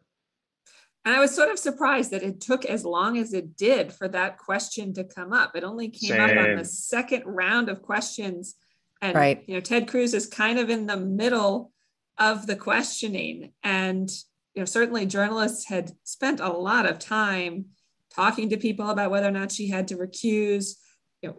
And 1.04 1.14
I 1.14 1.20
was 1.20 1.34
sort 1.34 1.50
of 1.50 1.58
surprised 1.58 2.10
that 2.10 2.22
it 2.22 2.40
took 2.40 2.64
as 2.64 2.84
long 2.84 3.16
as 3.16 3.32
it 3.32 3.56
did 3.56 3.92
for 3.92 4.06
that 4.08 4.36
question 4.36 4.92
to 4.94 5.04
come 5.04 5.32
up. 5.32 5.56
It 5.56 5.64
only 5.64 5.88
came 5.88 6.10
Same. 6.10 6.20
up 6.20 6.36
on 6.36 6.56
the 6.56 6.64
second 6.64 7.22
round 7.24 7.70
of 7.70 7.80
questions. 7.80 8.54
And 9.00 9.14
right. 9.14 9.42
you 9.46 9.54
know, 9.54 9.60
Ted 9.60 9.88
Cruz 9.88 10.12
is 10.12 10.26
kind 10.26 10.58
of 10.58 10.68
in 10.68 10.86
the 10.86 10.98
middle 10.98 11.72
of 12.18 12.46
the 12.46 12.56
questioning. 12.56 13.52
And 13.62 14.10
you 14.54 14.60
know, 14.60 14.66
certainly 14.66 15.06
journalists 15.06 15.66
had 15.66 15.92
spent 16.04 16.40
a 16.40 16.48
lot 16.48 16.84
of 16.84 16.98
time 16.98 17.66
talking 18.14 18.50
to 18.50 18.56
people 18.56 18.90
about 18.90 19.10
whether 19.10 19.28
or 19.28 19.32
not 19.32 19.52
she 19.52 19.68
had 19.68 19.88
to 19.88 19.96
recuse, 19.96 20.74
you 21.22 21.30
know, 21.30 21.36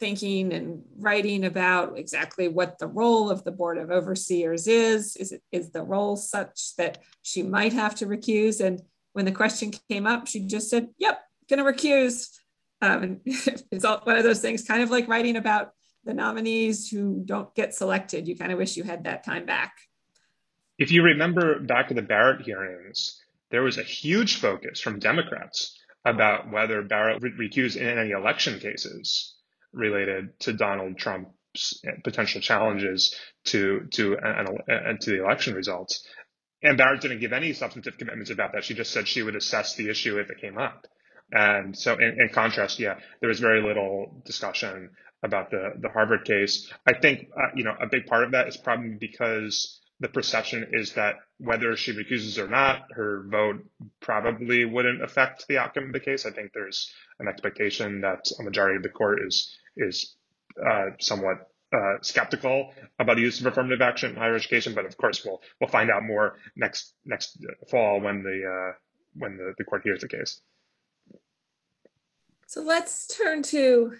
thinking 0.00 0.52
and 0.52 0.82
writing 0.98 1.44
about 1.44 1.98
exactly 1.98 2.48
what 2.48 2.78
the 2.78 2.86
role 2.86 3.30
of 3.30 3.44
the 3.44 3.52
board 3.52 3.76
of 3.76 3.90
overseers 3.90 4.66
is. 4.66 5.14
Is 5.16 5.32
it 5.32 5.42
is 5.52 5.70
the 5.72 5.82
role 5.82 6.16
such 6.16 6.74
that 6.76 6.98
she 7.22 7.42
might 7.42 7.74
have 7.74 7.94
to 7.96 8.06
recuse? 8.06 8.64
And 8.64 8.80
when 9.14 9.24
the 9.24 9.32
question 9.32 9.72
came 9.88 10.06
up, 10.06 10.26
she 10.26 10.40
just 10.40 10.68
said, 10.68 10.88
"Yep, 10.98 11.18
gonna 11.48 11.64
recuse." 11.64 12.28
Um, 12.82 13.20
it's 13.24 13.84
all 13.84 14.00
one 14.04 14.18
of 14.18 14.24
those 14.24 14.40
things, 14.40 14.64
kind 14.64 14.82
of 14.82 14.90
like 14.90 15.08
writing 15.08 15.36
about 15.36 15.70
the 16.04 16.12
nominees 16.12 16.88
who 16.88 17.22
don't 17.24 17.54
get 17.54 17.74
selected. 17.74 18.28
You 18.28 18.36
kind 18.36 18.52
of 18.52 18.58
wish 18.58 18.76
you 18.76 18.84
had 18.84 19.04
that 19.04 19.24
time 19.24 19.46
back. 19.46 19.72
If 20.78 20.90
you 20.90 21.02
remember 21.02 21.60
back 21.60 21.88
to 21.88 21.94
the 21.94 22.02
Barrett 22.02 22.42
hearings, 22.42 23.22
there 23.50 23.62
was 23.62 23.78
a 23.78 23.82
huge 23.82 24.36
focus 24.36 24.80
from 24.80 24.98
Democrats 24.98 25.78
about 26.04 26.50
whether 26.50 26.82
Barrett 26.82 27.22
would 27.22 27.38
recuse 27.38 27.76
in 27.76 27.98
any 27.98 28.10
election 28.10 28.58
cases 28.58 29.36
related 29.72 30.38
to 30.40 30.52
Donald 30.52 30.98
Trump's 30.98 31.80
potential 32.02 32.40
challenges 32.40 33.14
to 33.44 33.86
to 33.92 34.16
and 34.18 35.00
to 35.00 35.10
the 35.10 35.24
election 35.24 35.54
results. 35.54 36.06
And 36.64 36.78
Barrett 36.78 37.02
didn't 37.02 37.20
give 37.20 37.34
any 37.34 37.52
substantive 37.52 37.98
commitments 37.98 38.30
about 38.30 38.52
that. 38.54 38.64
She 38.64 38.74
just 38.74 38.90
said 38.90 39.06
she 39.06 39.22
would 39.22 39.36
assess 39.36 39.76
the 39.76 39.90
issue 39.90 40.18
if 40.18 40.30
it 40.30 40.40
came 40.40 40.58
up. 40.58 40.86
And 41.30 41.76
so, 41.76 41.94
in, 41.94 42.16
in 42.18 42.30
contrast, 42.32 42.78
yeah, 42.80 42.98
there 43.20 43.28
was 43.28 43.38
very 43.38 43.62
little 43.62 44.22
discussion 44.24 44.90
about 45.22 45.50
the 45.50 45.72
the 45.80 45.88
Harvard 45.88 46.24
case. 46.24 46.70
I 46.86 46.94
think 46.94 47.28
uh, 47.36 47.48
you 47.54 47.64
know 47.64 47.74
a 47.80 47.86
big 47.86 48.06
part 48.06 48.24
of 48.24 48.32
that 48.32 48.48
is 48.48 48.56
probably 48.56 48.96
because 48.98 49.80
the 50.00 50.08
perception 50.08 50.68
is 50.72 50.94
that 50.94 51.16
whether 51.38 51.76
she 51.76 51.92
recuses 51.92 52.38
or 52.38 52.48
not, 52.48 52.82
her 52.92 53.24
vote 53.28 53.64
probably 54.00 54.64
wouldn't 54.64 55.02
affect 55.02 55.46
the 55.48 55.58
outcome 55.58 55.84
of 55.84 55.92
the 55.92 56.00
case. 56.00 56.26
I 56.26 56.30
think 56.30 56.52
there's 56.52 56.92
an 57.18 57.28
expectation 57.28 58.00
that 58.02 58.24
a 58.38 58.42
majority 58.42 58.76
of 58.76 58.82
the 58.82 58.88
court 58.88 59.20
is 59.26 59.56
is 59.76 60.16
uh, 60.64 60.90
somewhat 61.00 61.48
uh, 61.74 61.96
skeptical 62.02 62.72
about 62.98 63.16
the 63.16 63.22
use 63.22 63.40
of 63.40 63.46
affirmative 63.46 63.80
action 63.80 64.10
in 64.10 64.16
higher 64.16 64.36
education, 64.36 64.74
but 64.74 64.86
of 64.86 64.96
course 64.96 65.24
we'll 65.24 65.40
we'll 65.60 65.70
find 65.70 65.90
out 65.90 66.02
more 66.02 66.36
next 66.56 66.94
next 67.04 67.38
fall 67.70 68.00
when 68.00 68.22
the 68.22 68.42
uh, 68.46 68.72
when 69.16 69.36
the, 69.36 69.52
the 69.58 69.64
court 69.64 69.82
hears 69.84 70.00
the 70.00 70.08
case. 70.08 70.40
So 72.46 72.62
let's 72.62 73.06
turn 73.06 73.42
to 73.44 73.94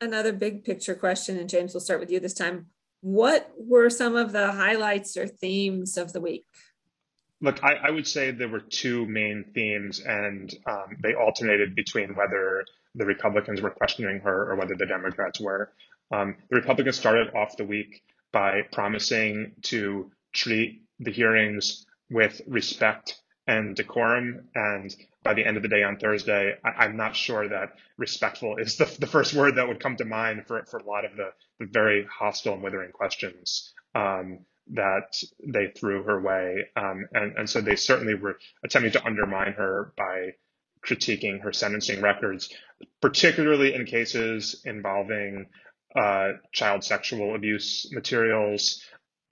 another 0.00 0.32
big 0.32 0.64
picture 0.64 0.94
question, 0.94 1.38
and 1.38 1.48
James, 1.48 1.72
we'll 1.72 1.80
start 1.80 2.00
with 2.00 2.10
you 2.10 2.20
this 2.20 2.34
time. 2.34 2.66
What 3.00 3.50
were 3.56 3.88
some 3.88 4.16
of 4.16 4.32
the 4.32 4.52
highlights 4.52 5.16
or 5.16 5.26
themes 5.26 5.96
of 5.96 6.12
the 6.12 6.20
week? 6.20 6.44
Look, 7.40 7.62
I, 7.62 7.74
I 7.74 7.90
would 7.90 8.06
say 8.06 8.30
there 8.30 8.48
were 8.48 8.60
two 8.60 9.06
main 9.06 9.44
themes, 9.54 10.00
and 10.00 10.52
um, 10.66 10.96
they 11.02 11.14
alternated 11.14 11.74
between 11.74 12.14
whether 12.14 12.64
the 12.94 13.04
Republicans 13.04 13.60
were 13.60 13.70
questioning 13.70 14.20
her 14.20 14.50
or 14.50 14.56
whether 14.56 14.74
the 14.74 14.86
Democrats 14.86 15.38
were. 15.40 15.70
Um, 16.10 16.36
the 16.50 16.56
Republicans 16.56 16.96
started 16.96 17.34
off 17.34 17.56
the 17.56 17.64
week 17.64 18.02
by 18.32 18.62
promising 18.72 19.52
to 19.62 20.10
treat 20.32 20.82
the 21.00 21.10
hearings 21.10 21.86
with 22.10 22.40
respect 22.46 23.20
and 23.46 23.76
decorum. 23.76 24.48
And 24.54 24.94
by 25.22 25.34
the 25.34 25.44
end 25.44 25.56
of 25.56 25.62
the 25.62 25.68
day 25.68 25.82
on 25.82 25.96
Thursday, 25.96 26.54
I, 26.64 26.84
am 26.84 26.96
not 26.96 27.16
sure 27.16 27.48
that 27.48 27.74
respectful 27.96 28.56
is 28.56 28.76
the, 28.76 28.84
the 28.98 29.06
first 29.06 29.34
word 29.34 29.56
that 29.56 29.68
would 29.68 29.80
come 29.80 29.96
to 29.96 30.04
mind 30.04 30.46
for, 30.46 30.64
for 30.66 30.78
a 30.78 30.84
lot 30.84 31.04
of 31.04 31.16
the, 31.16 31.30
the 31.58 31.66
very 31.66 32.06
hostile 32.06 32.54
and 32.54 32.62
withering 32.62 32.92
questions 32.92 33.72
um, 33.94 34.40
that 34.72 35.16
they 35.46 35.68
threw 35.68 36.02
her 36.02 36.20
way. 36.20 36.66
Um, 36.76 37.06
and, 37.12 37.36
and 37.36 37.50
so 37.50 37.60
they 37.60 37.76
certainly 37.76 38.14
were 38.14 38.38
attempting 38.64 38.92
to 38.92 39.04
undermine 39.04 39.52
her 39.52 39.92
by 39.96 40.34
critiquing 40.84 41.40
her 41.42 41.52
sentencing 41.52 42.00
records, 42.00 42.52
particularly 43.00 43.74
in 43.74 43.84
cases 43.86 44.62
involving 44.64 45.46
uh, 45.94 46.32
child 46.52 46.84
sexual 46.84 47.34
abuse 47.34 47.88
materials 47.92 48.82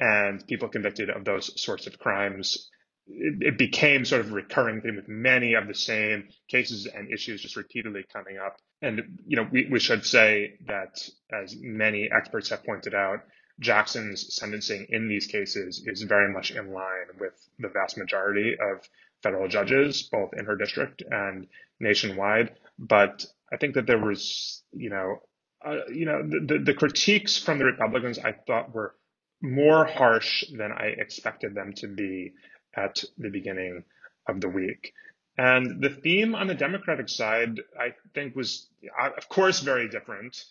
and 0.00 0.46
people 0.46 0.68
convicted 0.68 1.10
of 1.10 1.24
those 1.24 1.60
sorts 1.60 1.86
of 1.86 1.98
crimes. 1.98 2.68
It, 3.06 3.42
it, 3.48 3.58
became 3.58 4.04
sort 4.04 4.22
of 4.22 4.30
a 4.30 4.34
recurring 4.34 4.80
theme 4.80 4.96
with 4.96 5.08
many 5.08 5.54
of 5.54 5.68
the 5.68 5.74
same 5.74 6.28
cases 6.48 6.86
and 6.86 7.12
issues 7.12 7.42
just 7.42 7.56
repeatedly 7.56 8.04
coming 8.10 8.38
up. 8.38 8.56
And, 8.80 9.18
you 9.26 9.36
know, 9.36 9.46
we, 9.50 9.68
we 9.70 9.78
should 9.78 10.06
say 10.06 10.54
that 10.66 11.06
as 11.30 11.54
many 11.60 12.08
experts 12.10 12.48
have 12.48 12.64
pointed 12.64 12.94
out, 12.94 13.20
Jackson's 13.60 14.34
sentencing 14.34 14.86
in 14.88 15.08
these 15.08 15.26
cases 15.26 15.82
is 15.86 16.02
very 16.02 16.32
much 16.32 16.50
in 16.50 16.72
line 16.72 17.06
with 17.20 17.34
the 17.58 17.68
vast 17.68 17.96
majority 17.98 18.54
of 18.58 18.88
federal 19.22 19.48
judges, 19.48 20.02
both 20.10 20.30
in 20.36 20.44
her 20.46 20.56
district 20.56 21.02
and 21.08 21.46
nationwide. 21.78 22.56
But 22.78 23.24
I 23.52 23.56
think 23.56 23.74
that 23.74 23.86
there 23.86 23.98
was, 23.98 24.62
you 24.72 24.90
know, 24.90 25.20
uh, 25.64 25.86
you 25.92 26.06
know, 26.06 26.22
the, 26.22 26.40
the, 26.46 26.58
the 26.58 26.74
critiques 26.74 27.38
from 27.38 27.58
the 27.58 27.64
Republicans 27.64 28.18
I 28.18 28.32
thought 28.32 28.74
were 28.74 28.94
more 29.40 29.84
harsh 29.84 30.44
than 30.56 30.72
I 30.72 30.94
expected 30.96 31.54
them 31.54 31.72
to 31.76 31.88
be 31.88 32.32
at 32.74 33.02
the 33.18 33.30
beginning 33.30 33.84
of 34.28 34.40
the 34.40 34.48
week. 34.48 34.92
And 35.36 35.82
the 35.82 35.90
theme 35.90 36.34
on 36.34 36.46
the 36.46 36.54
Democratic 36.54 37.08
side, 37.08 37.60
I 37.78 37.94
think, 38.14 38.36
was, 38.36 38.68
uh, 39.00 39.10
of 39.16 39.28
course, 39.28 39.60
very 39.60 39.88
different. 39.88 40.44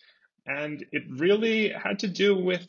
And 0.46 0.84
it 0.92 1.04
really 1.08 1.70
had 1.70 2.00
to 2.00 2.08
do 2.08 2.36
with 2.36 2.66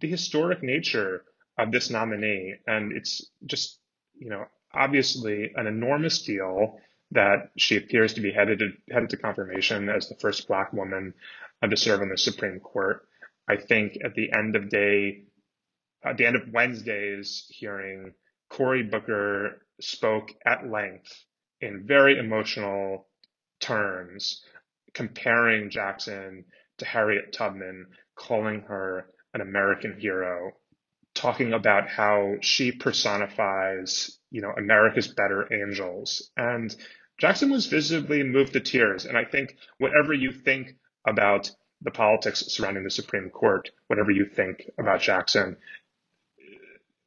the 0.00 0.08
historic 0.08 0.62
nature 0.62 1.24
of 1.58 1.70
this 1.72 1.90
nominee. 1.90 2.54
And 2.66 2.92
it's 2.92 3.26
just, 3.44 3.78
you 4.18 4.30
know, 4.30 4.46
obviously 4.72 5.52
an 5.54 5.66
enormous 5.66 6.22
deal 6.22 6.78
that 7.10 7.50
she 7.56 7.76
appears 7.76 8.14
to 8.14 8.20
be 8.20 8.32
headed 8.32 8.58
to, 8.60 8.70
headed 8.92 9.10
to 9.10 9.16
confirmation 9.16 9.88
as 9.88 10.08
the 10.08 10.14
first 10.14 10.46
Black 10.46 10.72
woman 10.72 11.14
to 11.66 11.76
serve 11.76 12.00
on 12.00 12.08
the 12.08 12.18
Supreme 12.18 12.60
Court. 12.60 13.02
I 13.48 13.56
think 13.56 13.98
at 14.04 14.14
the 14.14 14.32
end 14.32 14.56
of 14.56 14.68
day, 14.68 15.24
at 16.04 16.16
the 16.16 16.26
end 16.26 16.36
of 16.36 16.52
Wednesday's 16.52 17.46
hearing, 17.48 18.12
Cory 18.50 18.82
Booker 18.82 19.62
spoke 19.80 20.30
at 20.46 20.70
length 20.70 21.12
in 21.60 21.86
very 21.86 22.18
emotional 22.18 23.08
terms, 23.60 24.42
comparing 24.94 25.70
Jackson 25.70 26.44
to 26.78 26.84
Harriet 26.84 27.32
Tubman, 27.32 27.86
calling 28.16 28.62
her 28.68 29.06
an 29.34 29.40
American 29.40 29.98
hero, 29.98 30.52
talking 31.14 31.52
about 31.52 31.88
how 31.88 32.34
she 32.40 32.72
personifies, 32.72 34.18
you 34.30 34.40
know, 34.40 34.52
America's 34.56 35.08
better 35.08 35.52
angels. 35.52 36.30
And 36.36 36.74
Jackson 37.18 37.50
was 37.50 37.66
visibly 37.66 38.22
moved 38.22 38.52
to 38.52 38.60
tears. 38.60 39.04
And 39.04 39.16
I 39.16 39.24
think 39.24 39.56
whatever 39.78 40.14
you 40.14 40.32
think 40.32 40.76
about 41.06 41.50
the 41.82 41.90
politics 41.90 42.44
surrounding 42.48 42.84
the 42.84 42.90
Supreme 42.90 43.30
Court, 43.30 43.70
whatever 43.86 44.10
you 44.10 44.26
think 44.26 44.68
about 44.78 45.00
Jackson. 45.00 45.56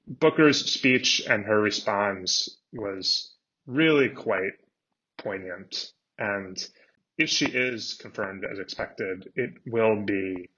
Booker's 0.07 0.71
speech 0.71 1.21
and 1.29 1.45
her 1.45 1.59
response 1.59 2.57
was 2.73 3.33
really 3.65 4.09
quite 4.09 4.53
poignant. 5.17 5.91
And 6.17 6.57
if 7.17 7.29
she 7.29 7.45
is 7.45 7.95
confirmed 7.95 8.45
as 8.49 8.59
expected, 8.59 9.31
it 9.35 9.51
will 9.65 10.01
be 10.01 10.49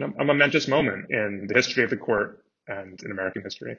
a 0.00 0.24
momentous 0.24 0.68
moment 0.68 1.10
in 1.10 1.46
the 1.46 1.54
history 1.54 1.84
of 1.84 1.90
the 1.90 1.96
court 1.96 2.44
and 2.66 3.00
in 3.02 3.10
American 3.10 3.42
history. 3.42 3.76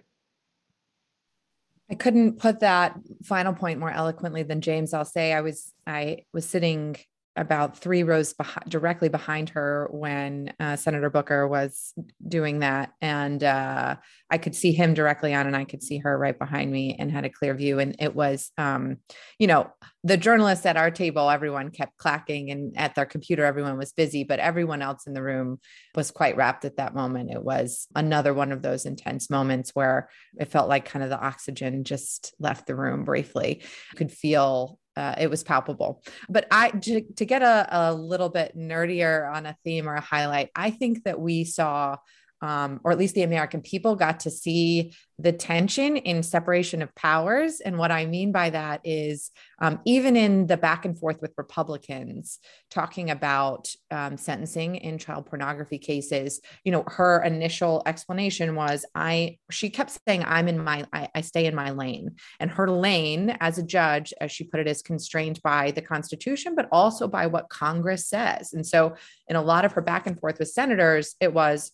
I 1.90 1.96
couldn't 1.96 2.40
put 2.40 2.62
that 2.62 2.98
final 3.24 3.54
point 3.54 3.80
more 3.80 3.92
eloquently 3.92 4.44
than 4.44 4.62
James. 4.62 4.94
I'll 4.94 5.04
say 5.04 5.34
I 5.34 5.42
was 5.42 5.74
I 5.86 6.26
was 6.32 6.48
sitting 6.48 6.96
about 7.38 7.78
three 7.78 8.04
rows 8.04 8.34
behind, 8.34 8.70
directly 8.70 9.08
behind 9.08 9.50
her 9.50 9.88
when 9.92 10.54
uh, 10.60 10.76
Senator 10.76 11.10
Booker 11.10 11.48
was 11.48 11.94
doing 12.28 12.60
that. 12.60 12.92
And 13.02 13.42
uh, 13.42 13.96
I 14.30 14.38
could 14.38 14.54
see 14.54 14.74
him 14.74 14.94
directly 14.94 15.34
on, 15.34 15.48
and 15.48 15.56
I 15.56 15.64
could 15.64 15.82
see 15.82 16.00
her 16.00 16.18
right 16.18 16.38
behind 16.38 16.72
me 16.72 16.98
and 17.00 17.10
had 17.10 17.24
a 17.24 17.30
clear 17.30 17.54
view. 17.54 17.80
And 17.80 17.96
it 18.00 18.14
was, 18.14 18.52
um, 18.58 18.98
you 19.40 19.48
know, 19.48 19.72
the 20.04 20.18
journalists 20.18 20.66
at 20.66 20.78
our 20.78 20.92
table, 20.92 21.30
everyone 21.30 21.70
kept 21.70 21.98
clacking, 21.98 22.52
and 22.52 22.78
at 22.78 22.96
their 22.96 23.06
computer, 23.06 23.46
everyone 23.46 23.78
was 23.78 23.94
busy, 23.94 24.26
but 24.26 24.40
everyone 24.40 24.82
else 24.82 25.08
in 25.08 25.14
the 25.14 25.24
room 25.24 25.60
was 25.96 26.12
quite 26.12 26.36
rapt 26.36 26.66
at 26.66 26.78
that 26.78 26.96
moment. 26.96 27.32
It 27.32 27.44
was 27.44 27.88
another 27.96 28.34
one 28.34 28.52
of 28.52 28.62
those 28.62 28.86
intense 28.86 29.30
moments 29.30 29.72
where 29.74 30.10
it 30.38 30.52
felt 30.52 30.68
like 30.68 30.86
kind 30.86 31.04
of 31.04 31.10
the 31.10 31.20
oxygen 31.20 31.86
just 31.86 32.34
left 32.40 32.68
the 32.68 32.76
room 32.76 33.06
briefly. 33.06 33.62
You 33.62 33.98
could 33.98 34.12
feel 34.12 34.80
uh, 34.96 35.16
it 35.20 35.30
was 35.30 35.44
palpable. 35.44 36.04
But 36.30 36.48
I 36.52 36.70
to, 36.70 37.02
to 37.02 37.26
get 37.26 37.42
a, 37.42 37.68
a 37.72 37.94
little 37.94 38.30
bit 38.30 38.58
nerdier 38.58 39.32
on 39.32 39.46
a 39.46 39.56
theme 39.64 39.88
or 39.88 39.96
a 39.96 40.02
highlight, 40.02 40.50
I 40.56 40.72
think 40.72 41.04
that 41.04 41.20
we 41.20 41.44
saw 41.44 41.98
um, 42.42 42.80
or 42.84 42.92
at 42.92 42.98
least 42.98 43.16
the 43.16 43.24
American 43.24 43.62
people 43.62 43.96
got 43.96 44.22
to 44.22 44.32
see 44.32 44.94
the 45.20 45.32
tension 45.32 45.98
in 45.98 46.24
separation 46.24 46.82
of 46.82 46.94
powers. 46.96 47.60
And 47.60 47.78
what 47.78 47.92
I 47.92 48.06
mean 48.06 48.32
by 48.32 48.50
that 48.50 48.82
is 48.84 49.30
um, 49.60 49.80
even 49.86 50.16
in 50.16 50.48
the 50.48 50.58
back 50.58 50.84
and 50.86 50.98
forth 50.98 51.22
with 51.22 51.36
Republicans 51.38 52.40
talking 52.72 53.12
about 53.12 53.70
um, 53.92 54.18
sentencing 54.18 54.78
in 54.78 54.98
child 54.98 55.28
pornography 55.28 55.78
cases, 55.78 56.42
you 56.64 56.72
know, 56.72 56.84
her 56.88 57.22
initial 57.22 57.84
explanation 57.86 58.56
was 58.56 58.84
I, 58.96 59.38
she 59.52 59.70
kept 59.70 60.00
saying, 60.08 60.24
I'm 60.26 60.48
in 60.48 60.64
my, 60.64 60.86
I, 60.92 61.10
I 61.14 61.22
stay 61.22 61.46
in 61.46 61.54
my 61.54 61.70
lane. 61.70 62.16
And 62.40 62.50
her 62.50 62.70
lane 62.72 63.38
as 63.40 63.60
a 63.60 63.64
judge, 63.64 64.14
as 64.20 64.32
she 64.32 64.46
put 64.46 64.60
it, 64.60 64.68
is 64.68 64.82
constrained 64.82 65.40
by 65.44 65.70
the 65.70 65.82
Constitution, 65.84 66.56
but 66.56 66.68
also 66.72 67.08
by 67.08 67.28
what 67.28 67.50
Congress 67.50 68.08
says. 68.08 68.54
And 68.54 68.66
so 68.66 68.96
in 69.28 69.36
a 69.36 69.42
lot 69.42 69.66
of 69.66 69.74
her 69.74 69.82
back 69.82 70.08
and 70.08 70.20
forth 70.20 70.40
with 70.40 70.50
senators, 70.50 71.16
it 71.20 71.32
was, 71.32 71.72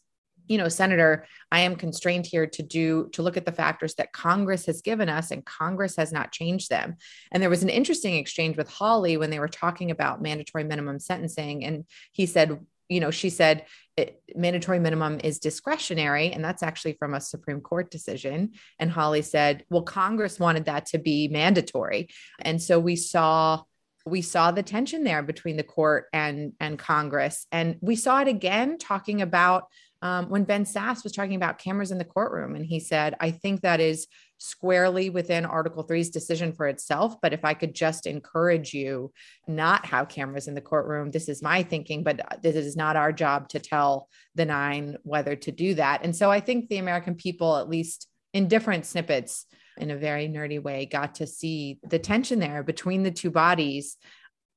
you 0.47 0.57
know, 0.57 0.69
Senator, 0.69 1.25
I 1.51 1.61
am 1.61 1.75
constrained 1.75 2.25
here 2.25 2.47
to 2.47 2.63
do 2.63 3.09
to 3.13 3.21
look 3.21 3.37
at 3.37 3.45
the 3.45 3.51
factors 3.51 3.95
that 3.95 4.13
Congress 4.13 4.65
has 4.65 4.81
given 4.81 5.09
us, 5.09 5.31
and 5.31 5.45
Congress 5.45 5.95
has 5.95 6.11
not 6.11 6.31
changed 6.31 6.69
them. 6.69 6.97
And 7.31 7.41
there 7.41 7.49
was 7.49 7.63
an 7.63 7.69
interesting 7.69 8.15
exchange 8.15 8.57
with 8.57 8.69
Hawley 8.69 9.17
when 9.17 9.29
they 9.29 9.39
were 9.39 9.47
talking 9.47 9.91
about 9.91 10.21
mandatory 10.21 10.63
minimum 10.63 10.99
sentencing. 10.99 11.63
And 11.63 11.85
he 12.11 12.25
said, 12.25 12.59
you 12.89 12.99
know, 12.99 13.11
she 13.11 13.29
said 13.29 13.65
it, 13.97 14.21
mandatory 14.35 14.79
minimum 14.79 15.19
is 15.23 15.39
discretionary, 15.39 16.31
and 16.31 16.43
that's 16.43 16.63
actually 16.63 16.93
from 16.93 17.13
a 17.13 17.21
Supreme 17.21 17.61
Court 17.61 17.91
decision. 17.91 18.51
And 18.79 18.91
Hawley 18.91 19.23
said, 19.23 19.65
well, 19.69 19.81
Congress 19.81 20.39
wanted 20.39 20.65
that 20.65 20.85
to 20.87 20.97
be 20.97 21.27
mandatory. 21.27 22.09
And 22.39 22.61
so 22.61 22.79
we 22.79 22.95
saw 22.95 23.63
we 24.05 24.21
saw 24.21 24.51
the 24.51 24.63
tension 24.63 25.03
there 25.03 25.21
between 25.21 25.57
the 25.57 25.63
court 25.63 26.05
and 26.13 26.53
and 26.59 26.79
Congress, 26.79 27.45
and 27.51 27.77
we 27.81 27.95
saw 27.95 28.21
it 28.21 28.27
again 28.27 28.77
talking 28.77 29.21
about 29.21 29.65
um, 30.01 30.29
when 30.29 30.43
Ben 30.43 30.63
Sasse 30.63 31.03
was 31.03 31.13
talking 31.13 31.35
about 31.35 31.57
cameras 31.57 31.91
in 31.91 31.97
the 31.97 32.05
courtroom. 32.05 32.55
And 32.55 32.65
he 32.65 32.79
said, 32.79 33.15
I 33.19 33.31
think 33.31 33.61
that 33.61 33.79
is 33.79 34.07
squarely 34.37 35.09
within 35.09 35.45
Article 35.45 35.83
Three's 35.83 36.09
decision 36.09 36.53
for 36.53 36.67
itself. 36.67 37.19
But 37.21 37.33
if 37.33 37.43
I 37.43 37.53
could 37.53 37.73
just 37.73 38.05
encourage 38.05 38.73
you 38.73 39.11
not 39.47 39.85
have 39.87 40.09
cameras 40.09 40.47
in 40.47 40.53
the 40.53 40.61
courtroom, 40.61 41.09
this 41.09 41.27
is 41.27 41.41
my 41.41 41.63
thinking, 41.63 42.03
but 42.03 42.19
uh, 42.19 42.37
this 42.41 42.55
is 42.55 42.75
not 42.75 42.95
our 42.95 43.11
job 43.11 43.49
to 43.49 43.59
tell 43.59 44.09
the 44.35 44.45
nine 44.45 44.97
whether 45.03 45.35
to 45.35 45.51
do 45.51 45.73
that. 45.75 46.03
And 46.03 46.15
so 46.15 46.29
I 46.29 46.39
think 46.39 46.69
the 46.69 46.77
American 46.77 47.15
people, 47.15 47.57
at 47.57 47.69
least 47.69 48.07
in 48.33 48.47
different 48.47 48.85
snippets, 48.85 49.45
in 49.79 49.91
a 49.91 49.97
very 49.97 50.27
nerdy 50.27 50.61
way, 50.61 50.85
got 50.85 51.15
to 51.15 51.27
see 51.27 51.79
the 51.83 51.99
tension 51.99 52.39
there 52.39 52.63
between 52.63 53.03
the 53.03 53.11
two 53.11 53.29
bodies 53.29 53.97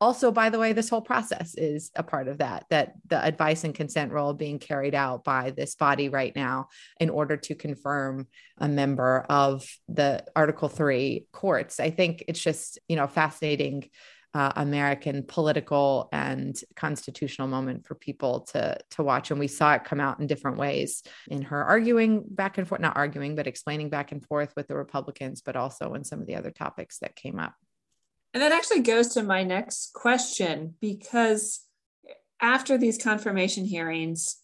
also 0.01 0.31
by 0.31 0.51
the 0.51 0.59
way 0.59 0.73
this 0.73 0.89
whole 0.89 1.03
process 1.03 1.55
is 1.57 1.91
a 1.95 2.03
part 2.03 2.29
of 2.29 2.39
that 2.39 2.65
that 2.71 2.95
the 3.07 3.23
advice 3.23 3.65
and 3.65 3.75
consent 3.75 4.13
role 4.13 4.33
being 4.33 4.59
carried 4.59 4.95
out 4.95 5.25
by 5.25 5.51
this 5.51 5.75
body 5.75 6.09
right 6.09 6.35
now 6.35 6.69
in 6.99 7.11
order 7.11 7.37
to 7.37 7.55
confirm 7.55 8.27
a 8.59 8.69
member 8.69 9.27
of 9.29 9.67
the 9.89 10.25
article 10.35 10.69
3 10.69 11.27
courts 11.33 11.81
i 11.81 11.91
think 11.91 12.25
it's 12.29 12.41
just 12.41 12.79
you 12.89 12.97
know 12.97 13.07
fascinating 13.07 13.89
uh, 14.33 14.53
American 14.57 15.25
political 15.25 16.09
and 16.13 16.61
constitutional 16.77 17.49
moment 17.49 17.85
for 17.85 17.97
people 17.97 18.43
to 18.43 18.79
to 18.91 19.03
watch, 19.03 19.31
and 19.31 19.41
we 19.41 19.49
saw 19.49 19.75
it 19.75 19.85
come 19.85 20.01
out 20.01 20.21
in 20.21 20.27
different 20.27 20.57
ways 20.57 21.03
in 21.29 21.43
her 21.43 21.65
arguing 21.65 22.23
back 22.29 22.57
and 22.57 22.69
forth, 22.69 22.81
not 22.81 22.97
arguing, 22.97 23.35
but 23.35 23.49
explaining 23.49 23.89
back 23.89 24.13
and 24.13 24.25
forth 24.25 24.53
with 24.57 24.69
the 24.69 24.77
Republicans, 24.77 25.43
but 25.43 25.57
also 25.57 25.95
in 25.95 26.05
some 26.05 26.21
of 26.21 26.27
the 26.27 26.37
other 26.37 26.53
topics 26.53 26.99
that 27.01 27.17
came 27.17 27.41
up. 27.41 27.55
And 28.33 28.43
that 28.43 28.53
actually 28.53 28.81
goes 28.81 29.09
to 29.09 29.23
my 29.23 29.43
next 29.43 29.93
question 29.93 30.75
because 30.81 31.61
after 32.41 32.79
these 32.79 33.03
confirmation 33.03 33.65
hearings, 33.65 34.37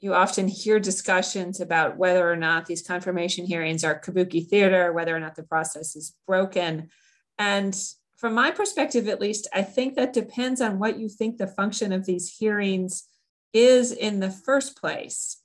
you 0.00 0.14
often 0.14 0.48
hear 0.48 0.80
discussions 0.80 1.60
about 1.60 1.96
whether 1.96 2.30
or 2.30 2.36
not 2.36 2.66
these 2.66 2.82
confirmation 2.82 3.44
hearings 3.44 3.84
are 3.84 4.00
kabuki 4.00 4.46
theater, 4.46 4.92
whether 4.92 5.14
or 5.14 5.20
not 5.20 5.36
the 5.36 5.42
process 5.42 5.94
is 5.94 6.14
broken. 6.26 6.88
And 7.38 7.76
from 8.16 8.34
my 8.34 8.50
perspective, 8.50 9.08
at 9.08 9.20
least, 9.20 9.46
I 9.54 9.62
think 9.62 9.94
that 9.94 10.12
depends 10.12 10.60
on 10.60 10.78
what 10.78 10.98
you 10.98 11.08
think 11.08 11.36
the 11.36 11.46
function 11.46 11.92
of 11.92 12.06
these 12.06 12.34
hearings 12.34 13.04
is 13.52 13.92
in 13.92 14.20
the 14.20 14.30
first 14.30 14.76
place. 14.76 15.36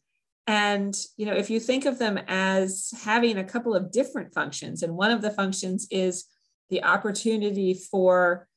And 0.47 0.95
you 1.17 1.25
know, 1.25 1.33
if 1.33 1.49
you 1.49 1.59
think 1.59 1.85
of 1.85 1.99
them 1.99 2.19
as 2.27 2.93
having 3.03 3.37
a 3.37 3.43
couple 3.43 3.75
of 3.75 3.91
different 3.91 4.33
functions, 4.33 4.83
and 4.83 4.95
one 4.95 5.11
of 5.11 5.21
the 5.21 5.31
functions 5.31 5.87
is 5.89 6.25
the 6.69 6.83
opportunity 6.83 7.73
for 7.73 8.47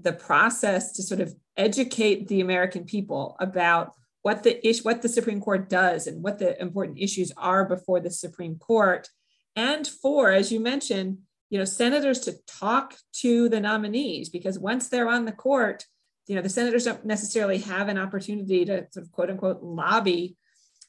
the 0.00 0.12
process 0.12 0.92
to 0.92 1.02
sort 1.02 1.20
of 1.20 1.34
educate 1.56 2.28
the 2.28 2.40
American 2.40 2.84
people 2.84 3.36
about 3.40 3.92
what 4.22 4.42
the 4.42 4.66
ish, 4.66 4.84
what 4.84 5.02
the 5.02 5.08
Supreme 5.08 5.40
Court 5.40 5.68
does 5.68 6.06
and 6.06 6.22
what 6.22 6.38
the 6.38 6.60
important 6.60 6.98
issues 6.98 7.32
are 7.36 7.64
before 7.64 8.00
the 8.00 8.10
Supreme 8.10 8.56
Court, 8.56 9.08
and 9.54 9.86
for, 9.86 10.32
as 10.32 10.52
you 10.52 10.60
mentioned, 10.60 11.18
you 11.48 11.58
know, 11.58 11.64
senators 11.64 12.20
to 12.20 12.36
talk 12.46 12.96
to 13.20 13.48
the 13.48 13.60
nominees 13.60 14.28
because 14.28 14.58
once 14.58 14.88
they're 14.88 15.08
on 15.08 15.24
the 15.24 15.32
court, 15.32 15.84
you 16.26 16.34
know, 16.34 16.42
the 16.42 16.48
senators 16.48 16.84
don't 16.84 17.04
necessarily 17.04 17.58
have 17.58 17.88
an 17.88 17.98
opportunity 17.98 18.64
to 18.64 18.86
sort 18.90 19.06
of 19.06 19.12
quote 19.12 19.30
unquote 19.30 19.62
lobby 19.62 20.36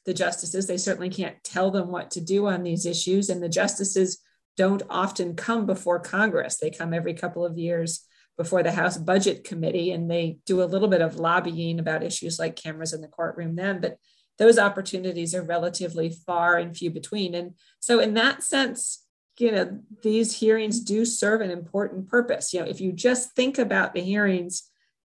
the 0.04 0.14
justices. 0.14 0.66
They 0.66 0.76
certainly 0.76 1.10
can't 1.10 1.42
tell 1.44 1.70
them 1.70 1.88
what 1.88 2.10
to 2.12 2.20
do 2.20 2.46
on 2.46 2.62
these 2.62 2.86
issues, 2.86 3.30
and 3.30 3.42
the 3.42 3.48
justices 3.48 4.18
don't 4.58 4.82
often 4.90 5.36
come 5.36 5.64
before 5.64 6.00
Congress. 6.00 6.56
They 6.58 6.70
come 6.70 6.92
every 6.92 7.14
couple 7.14 7.46
of 7.46 7.56
years 7.56 8.04
before 8.36 8.62
the 8.62 8.72
House 8.72 8.98
Budget 8.98 9.44
Committee, 9.44 9.92
and 9.92 10.10
they 10.10 10.38
do 10.44 10.62
a 10.62 10.66
little 10.66 10.88
bit 10.88 11.00
of 11.00 11.16
lobbying 11.16 11.78
about 11.78 12.02
issues 12.02 12.38
like 12.38 12.56
cameras 12.56 12.92
in 12.92 13.00
the 13.00 13.08
courtroom 13.08 13.54
then. 13.54 13.80
But 13.80 13.98
those 14.36 14.58
opportunities 14.58 15.34
are 15.34 15.42
relatively 15.42 16.10
far 16.10 16.56
and 16.56 16.76
few 16.76 16.90
between. 16.90 17.34
And 17.34 17.54
so, 17.80 18.00
in 18.00 18.14
that 18.14 18.42
sense, 18.42 19.04
you 19.38 19.52
know, 19.52 19.78
these 20.02 20.36
hearings 20.36 20.80
do 20.80 21.04
serve 21.04 21.40
an 21.40 21.52
important 21.52 22.08
purpose. 22.08 22.52
You 22.52 22.60
know, 22.60 22.66
if 22.66 22.80
you 22.80 22.92
just 22.92 23.36
think 23.36 23.58
about 23.58 23.94
the 23.94 24.00
hearings 24.00 24.64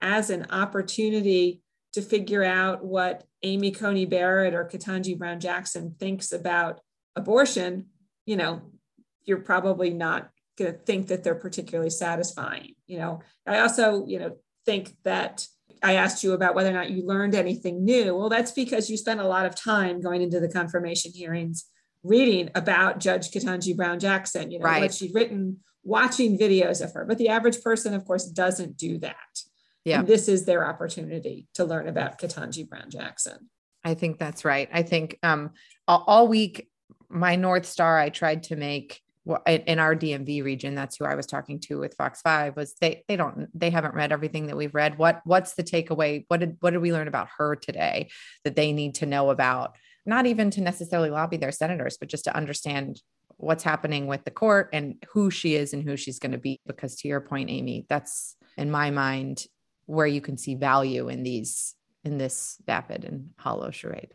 as 0.01 0.31
an 0.31 0.47
opportunity 0.51 1.63
to 1.93 2.01
figure 2.01 2.43
out 2.45 2.85
what 2.85 3.25
Amy 3.43 3.71
Coney 3.71 4.07
Barrett 4.07 4.55
or 4.55 4.65
Ketanji 4.65 5.19
Brown 5.19 5.39
Jackson 5.39 5.95
thinks 5.99 6.33
about 6.33 6.81
abortion, 7.15 7.87
you 8.27 8.37
know, 8.37 8.63
you're 9.25 9.39
probably 9.39 9.91
not 9.91 10.31
going 10.59 10.73
to 10.73 10.79
think 10.79 11.09
that 11.09 11.25
they're 11.25 11.35
particularly 11.35 11.91
satisfying. 11.91 12.75
You 12.87 12.99
know, 12.99 13.21
I 13.47 13.61
also, 13.61 14.07
you 14.07 14.19
know, 14.19 14.37
think 14.65 14.95
that 15.05 15.47
I 15.83 15.95
asked 15.95 16.23
you 16.23 16.33
about 16.33 16.55
whether 16.55 16.71
or 16.71 16.75
not 16.75 16.91
you 16.91 17.07
learned 17.07 17.35
anything 17.35 17.85
new. 17.85 18.15
Well, 18.15 18.29
that's 18.29 18.53
because 18.53 18.89
you 18.89 18.97
spent 18.97 19.21
a 19.21 19.29
lot 19.29 19.47
of 19.47 19.55
time 19.55 20.01
going 20.01 20.23
into 20.23 20.41
the 20.41 20.49
confirmation 20.49 21.13
hearings 21.15 21.67
reading 22.03 22.51
about 22.55 23.01
Judge 23.01 23.31
Ketanji 23.31 23.77
Brown 23.77 23.99
Jackson, 23.99 24.51
you 24.51 24.59
know, 24.59 24.65
right. 24.65 24.83
what 24.83 24.95
she'd 24.95 25.15
written, 25.15 25.59
watching 25.83 26.39
videos 26.39 26.83
of 26.83 26.93
her. 26.93 27.05
But 27.05 27.19
the 27.19 27.29
average 27.29 27.61
person, 27.63 27.95
of 27.95 28.05
course, 28.05 28.27
doesn't 28.27 28.77
do 28.77 28.99
that. 28.99 29.17
Yeah. 29.85 30.01
And 30.01 30.09
this 30.09 30.29
is 30.29 30.45
their 30.45 30.67
opportunity 30.67 31.47
to 31.55 31.65
learn 31.65 31.89
about 31.89 32.19
Ketanji 32.19 32.69
Brown 32.69 32.91
Jackson. 32.91 33.51
I 33.83 33.95
think 33.95 34.19
that's 34.19 34.45
right. 34.45 34.69
I 34.73 34.83
think 34.83 35.19
um, 35.23 35.51
all 35.87 36.29
week, 36.29 36.69
my 37.11 37.37
North 37.37 37.67
Star, 37.67 37.99
I 37.99 38.09
tried 38.09 38.45
to 38.45 38.57
make 38.57 39.01
in 39.47 39.79
our 39.79 39.97
DMV 39.97 40.45
region, 40.45 40.75
that's 40.75 40.97
who 40.97 41.05
I 41.05 41.15
was 41.15 41.27
talking 41.27 41.59
to 41.61 41.79
with 41.79 41.95
Fox 41.95 42.21
Five. 42.21 42.57
Was 42.57 42.75
they 42.81 43.05
they 43.09 43.17
don't 43.17 43.49
they 43.59 43.71
haven't 43.71 43.95
read 43.95 44.13
everything 44.13 44.47
that 44.49 44.57
we've 44.57 44.75
read. 44.75 44.99
What 44.99 45.23
what's 45.25 45.55
the 45.55 45.63
takeaway? 45.63 46.25
What 46.29 46.41
did 46.41 46.57
what 46.61 46.71
did 46.71 46.83
we 46.83 46.93
learn 46.93 47.09
about 47.09 47.29
her 47.39 47.57
today 47.57 48.11
that 48.45 48.57
they 48.57 48.73
need 48.73 48.97
to 48.97 49.07
know 49.07 49.31
about? 49.31 49.77
Not 50.05 50.27
even 50.27 50.51
to 50.53 50.61
necessarily 50.61 51.11
lobby 51.11 51.39
their 51.39 51.53
senators, 51.53 51.97
but 51.99 52.11
just 52.11 52.25
to 52.25 52.37
understand 52.37 53.01
what's 53.37 53.65
happening 53.65 54.07
with 54.07 54.25
the 54.25 54.31
court 54.31 54.69
and 54.73 55.03
who 55.13 55.31
she 55.31 55.55
is 55.55 55.73
and 55.73 55.83
who 55.83 55.97
she's 55.97 56.19
going 56.19 56.33
to 56.33 56.39
be. 56.39 56.61
Because 56.67 56.97
to 56.97 57.09
your 57.09 57.21
point, 57.21 57.51
Amy, 57.51 57.87
that's 57.89 58.37
in 58.59 58.71
my 58.71 58.91
mind 58.91 59.47
where 59.87 60.07
you 60.07 60.21
can 60.21 60.37
see 60.37 60.55
value 60.55 61.09
in 61.09 61.23
these 61.23 61.75
in 62.05 62.19
this 62.19 62.59
vapid 62.67 63.05
and 63.05 63.31
hollow 63.39 63.71
charade. 63.71 64.13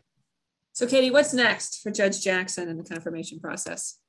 So, 0.72 0.86
Katie, 0.86 1.10
what's 1.10 1.34
next 1.34 1.82
for 1.82 1.90
Judge 1.90 2.22
Jackson 2.22 2.68
in 2.68 2.78
the 2.78 2.84
confirmation 2.84 3.40
process? 3.40 3.99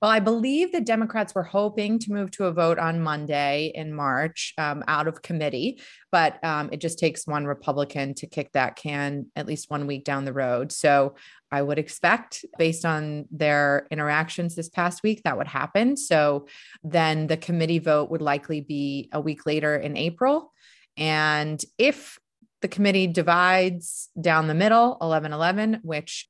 Well, 0.00 0.10
I 0.10 0.20
believe 0.20 0.72
the 0.72 0.80
Democrats 0.80 1.34
were 1.34 1.42
hoping 1.42 1.98
to 2.00 2.12
move 2.12 2.30
to 2.32 2.46
a 2.46 2.52
vote 2.52 2.78
on 2.78 3.00
Monday 3.02 3.70
in 3.74 3.94
March 3.94 4.52
um, 4.58 4.82
out 4.88 5.06
of 5.06 5.22
committee, 5.22 5.80
but 6.10 6.42
um, 6.44 6.70
it 6.72 6.80
just 6.80 6.98
takes 6.98 7.26
one 7.26 7.44
Republican 7.44 8.14
to 8.14 8.26
kick 8.26 8.52
that 8.52 8.76
can 8.76 9.26
at 9.36 9.46
least 9.46 9.70
one 9.70 9.86
week 9.86 10.04
down 10.04 10.24
the 10.24 10.32
road. 10.32 10.72
So 10.72 11.14
I 11.52 11.62
would 11.62 11.78
expect, 11.78 12.44
based 12.58 12.84
on 12.84 13.26
their 13.30 13.86
interactions 13.90 14.56
this 14.56 14.68
past 14.68 15.02
week, 15.02 15.22
that 15.24 15.36
would 15.38 15.46
happen. 15.46 15.96
So 15.96 16.46
then 16.82 17.26
the 17.26 17.36
committee 17.36 17.78
vote 17.78 18.10
would 18.10 18.22
likely 18.22 18.60
be 18.60 19.08
a 19.12 19.20
week 19.20 19.46
later 19.46 19.76
in 19.76 19.96
April. 19.96 20.52
And 20.96 21.62
if 21.78 22.18
the 22.62 22.68
committee 22.68 23.06
divides 23.06 24.08
down 24.18 24.46
the 24.46 24.54
middle, 24.54 24.96
11 25.00 25.32
11, 25.32 25.80
which 25.82 26.28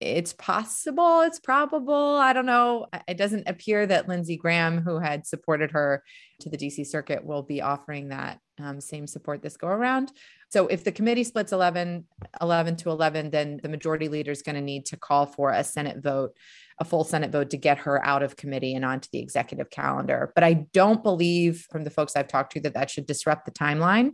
it's 0.00 0.32
possible, 0.32 1.22
it's 1.22 1.40
probable. 1.40 2.16
I 2.16 2.32
don't 2.32 2.46
know. 2.46 2.86
It 3.08 3.16
doesn't 3.16 3.48
appear 3.48 3.84
that 3.86 4.08
Lindsey 4.08 4.36
Graham, 4.36 4.80
who 4.80 4.98
had 4.98 5.26
supported 5.26 5.72
her 5.72 6.04
to 6.40 6.48
the 6.48 6.56
DC 6.56 6.86
circuit, 6.86 7.24
will 7.24 7.42
be 7.42 7.60
offering 7.60 8.08
that 8.08 8.38
um, 8.60 8.80
same 8.80 9.08
support 9.08 9.42
this 9.42 9.56
go 9.56 9.66
around. 9.66 10.12
So 10.50 10.68
if 10.68 10.84
the 10.84 10.92
committee 10.92 11.24
splits 11.24 11.52
11, 11.52 12.04
11 12.40 12.76
to 12.76 12.90
11, 12.90 13.30
then 13.30 13.58
the 13.62 13.68
majority 13.68 14.08
leader 14.08 14.30
is 14.30 14.42
going 14.42 14.54
to 14.54 14.62
need 14.62 14.86
to 14.86 14.96
call 14.96 15.26
for 15.26 15.50
a 15.50 15.64
Senate 15.64 15.98
vote, 15.98 16.32
a 16.78 16.84
full 16.84 17.04
Senate 17.04 17.32
vote 17.32 17.50
to 17.50 17.56
get 17.56 17.78
her 17.78 18.04
out 18.04 18.22
of 18.22 18.36
committee 18.36 18.74
and 18.74 18.84
onto 18.84 19.08
the 19.12 19.18
executive 19.18 19.68
calendar. 19.68 20.32
But 20.34 20.44
I 20.44 20.66
don't 20.72 21.02
believe 21.02 21.66
from 21.70 21.82
the 21.82 21.90
folks 21.90 22.14
I've 22.14 22.28
talked 22.28 22.52
to 22.52 22.60
that 22.60 22.74
that 22.74 22.90
should 22.90 23.06
disrupt 23.06 23.46
the 23.46 23.50
timeline. 23.50 24.12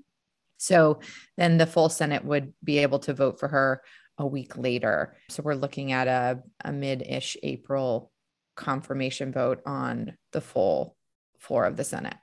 So 0.56 1.00
then 1.36 1.58
the 1.58 1.66
full 1.66 1.88
Senate 1.88 2.24
would 2.24 2.54
be 2.62 2.78
able 2.78 3.00
to 3.00 3.12
vote 3.12 3.38
for 3.38 3.48
her 3.48 3.82
a 4.18 4.26
week 4.26 4.56
later. 4.56 5.16
So 5.28 5.42
we're 5.42 5.54
looking 5.54 5.92
at 5.92 6.08
a, 6.08 6.42
a 6.64 6.72
mid 6.72 7.02
ish 7.02 7.36
April 7.42 8.10
confirmation 8.56 9.32
vote 9.32 9.60
on 9.66 10.16
the 10.32 10.40
full 10.40 10.96
floor 11.38 11.64
of 11.64 11.76
the 11.76 11.84
Senate. 11.84 12.16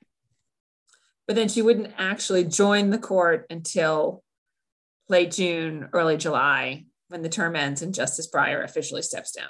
But 1.27 1.35
then 1.35 1.49
she 1.49 1.61
wouldn't 1.61 1.93
actually 1.97 2.45
join 2.45 2.89
the 2.89 2.97
court 2.97 3.45
until 3.49 4.23
late 5.07 5.31
June, 5.31 5.89
early 5.93 6.17
July, 6.17 6.85
when 7.09 7.21
the 7.21 7.29
term 7.29 7.55
ends 7.55 7.81
and 7.81 7.93
Justice 7.93 8.29
Breyer 8.33 8.63
officially 8.63 9.01
steps 9.01 9.31
down. 9.31 9.49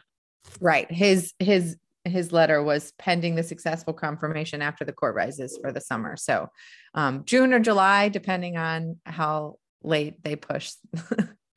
Right. 0.60 0.91
His 0.91 1.34
his 1.39 1.77
his 2.04 2.32
letter 2.32 2.63
was 2.63 2.93
pending 2.97 3.36
the 3.36 3.43
successful 3.43 3.93
confirmation 3.93 4.62
after 4.62 4.84
the 4.84 4.91
court 4.91 5.15
rises 5.15 5.58
for 5.62 5.71
the 5.71 5.82
summer. 5.82 6.17
So 6.17 6.49
um, 6.95 7.23
June 7.25 7.54
or 7.54 7.60
July, 7.60 8.10
depending 8.10 8.58
on 8.58 8.97
how 9.06 9.58
late 9.84 10.23
they 10.23 10.36
push 10.36 10.71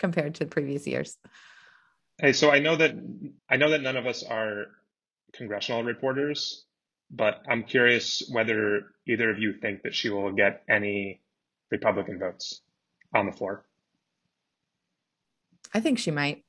compared 0.05 0.35
to 0.35 0.45
previous 0.45 0.87
years. 0.87 1.17
Hey, 2.19 2.35
so 2.35 2.51
I 2.51 2.59
know 2.59 2.77
that 2.77 2.93
I 3.49 3.57
know 3.57 3.71
that 3.71 3.81
none 3.81 3.97
of 3.97 4.07
us 4.07 4.23
are 4.23 4.67
congressional 5.33 5.83
reporters, 5.83 6.67
but 7.11 7.41
I'm 7.49 7.63
curious 7.65 8.23
whether 8.31 8.83
either 9.09 9.31
of 9.31 9.39
you 9.39 9.55
think 9.55 9.83
that 9.85 9.95
she 9.95 10.11
will 10.11 10.33
get 10.33 10.63
any 10.69 11.23
Republican 11.71 12.19
votes 12.19 12.61
on 13.15 13.25
the 13.25 13.33
floor. 13.33 13.65
I 15.73 15.81
think 15.81 15.99
she 15.99 16.11
might. 16.11 16.45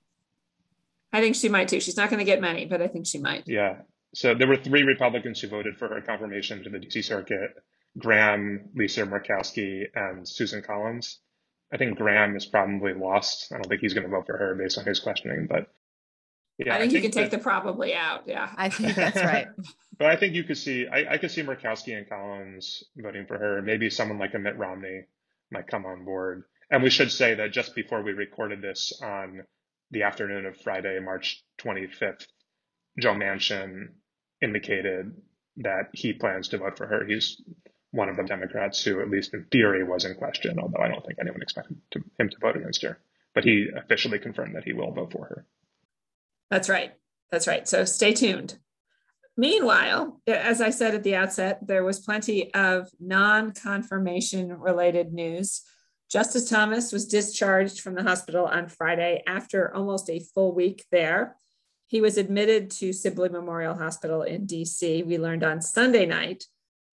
I 1.14 1.22
think 1.22 1.36
she 1.36 1.48
might 1.48 1.70
too. 1.70 1.80
She's 1.80 1.96
not 1.96 2.10
going 2.10 2.20
to 2.20 2.26
get 2.26 2.42
many, 2.42 2.66
but 2.66 2.82
I 2.82 2.88
think 2.88 3.08
she 3.08 3.20
might. 3.20 3.44
Yeah. 3.48 3.78
So 4.14 4.36
there 4.36 4.48
were 4.48 4.58
three 4.58 4.84
Republicans 4.84 5.40
who 5.40 5.48
voted 5.48 5.78
for 5.78 5.88
her 5.88 6.02
confirmation 6.02 6.62
to 6.64 6.70
the 6.70 6.80
DC 6.80 7.06
Circuit 7.06 7.52
Graham, 7.98 8.70
Lisa 8.76 9.06
Murkowski, 9.06 9.86
and 9.96 10.28
Susan 10.28 10.62
Collins. 10.62 11.20
I 11.74 11.78
think 11.78 11.98
Graham 11.98 12.36
is 12.36 12.46
probably 12.46 12.94
lost. 12.94 13.52
I 13.52 13.56
don't 13.56 13.68
think 13.68 13.82
he's 13.82 13.94
going 13.94 14.06
to 14.06 14.10
vote 14.10 14.26
for 14.26 14.38
her 14.38 14.56
based 14.56 14.78
on 14.78 14.86
his 14.86 15.00
questioning, 15.00 15.48
but 15.48 15.68
yeah, 16.58 16.76
I 16.76 16.80
think, 16.80 16.90
I 16.90 16.92
think 16.92 16.94
you 16.94 17.02
can 17.02 17.12
take 17.12 17.32
the 17.32 17.38
probably 17.38 17.94
out. 17.94 18.24
Yeah, 18.28 18.50
I 18.56 18.70
think 18.70 18.96
that's 18.96 19.18
right. 19.18 19.48
but 19.98 20.08
I 20.08 20.16
think 20.16 20.36
you 20.36 20.44
could 20.44 20.58
see, 20.58 20.88
I, 20.88 21.14
I 21.14 21.18
could 21.18 21.32
see 21.32 21.44
Murkowski 21.44 21.98
and 21.98 22.08
Collins 22.08 22.84
voting 22.96 23.26
for 23.26 23.38
her. 23.38 23.62
Maybe 23.62 23.90
someone 23.90 24.20
like 24.20 24.34
a 24.34 24.40
Mitt 24.40 24.58
Romney 24.58 25.02
might 25.52 25.68
come 25.68 25.86
on 25.86 26.06
board. 26.06 26.44
And 26.72 26.82
we 26.82 26.90
should 26.90 27.12
say 27.12 27.36
that 27.36 27.52
just 27.52 27.76
before 27.76 28.02
we 28.02 28.14
recorded 28.14 28.62
this 28.62 28.94
on 29.04 29.44
the 29.92 30.04
afternoon 30.04 30.46
of 30.46 30.58
Friday, 30.58 31.00
March 31.00 31.44
25th, 31.60 32.26
Joe 33.00 33.14
Manchin 33.14 33.90
indicated 34.42 35.14
that 35.58 35.90
he 35.94 36.14
plans 36.14 36.50
to 36.50 36.58
vote 36.58 36.78
for 36.78 36.88
her. 36.88 37.06
He's 37.06 37.42
one 37.96 38.10
of 38.10 38.18
the 38.18 38.24
Democrats 38.24 38.84
who, 38.84 39.02
at 39.02 39.10
least 39.10 39.34
in 39.34 39.46
theory, 39.46 39.84
was 39.84 40.06
in 40.06 40.16
question, 40.16 40.60
although 40.60 40.82
I 40.82 40.90
don't 40.90 41.06
think 41.06 41.18
anyone 41.20 41.42
expected 41.42 41.78
to, 41.92 42.04
him 42.20 42.30
to 42.30 42.38
vote 42.40 42.58
against 42.58 42.82
her. 42.84 43.00
But 43.34 43.46
he 43.46 43.70
officially 43.76 44.20
confirmed 44.20 44.56
that 44.56 44.66
he 44.66 44.74
will 44.74 44.92
vote 44.92 45.12
for 45.12 45.26
her. 45.26 45.46
That's 46.50 46.70
right. 46.70 46.94
That's 47.32 47.48
right. 47.48 47.68
So 47.68 47.86
stay 47.86 48.14
tuned. 48.14 48.58
Meanwhile, 49.38 50.22
as 50.28 50.62
I 50.62 50.70
said 50.70 50.96
at 50.96 51.04
the 51.04 51.16
outset, 51.16 51.60
there 51.68 51.84
was 51.84 52.00
plenty 52.00 52.54
of 52.54 52.90
non 53.00 53.52
confirmation 53.52 54.58
related 54.58 55.12
news. 55.12 55.62
Justice 56.10 56.50
Thomas 56.50 56.92
was 56.92 57.08
discharged 57.08 57.82
from 57.82 57.96
the 57.96 58.04
hospital 58.04 58.46
on 58.46 58.70
Friday 58.70 59.24
after 59.28 59.74
almost 59.76 60.10
a 60.10 60.20
full 60.20 60.54
week 60.54 60.86
there. 60.92 61.36
He 61.88 62.00
was 62.00 62.18
admitted 62.18 62.72
to 62.72 62.94
Sibley 62.94 63.30
Memorial 63.30 63.76
Hospital 63.76 64.22
in 64.22 64.48
DC, 64.48 65.06
we 65.06 65.18
learned 65.18 65.44
on 65.44 65.62
Sunday 65.62 66.06
night, 66.06 66.46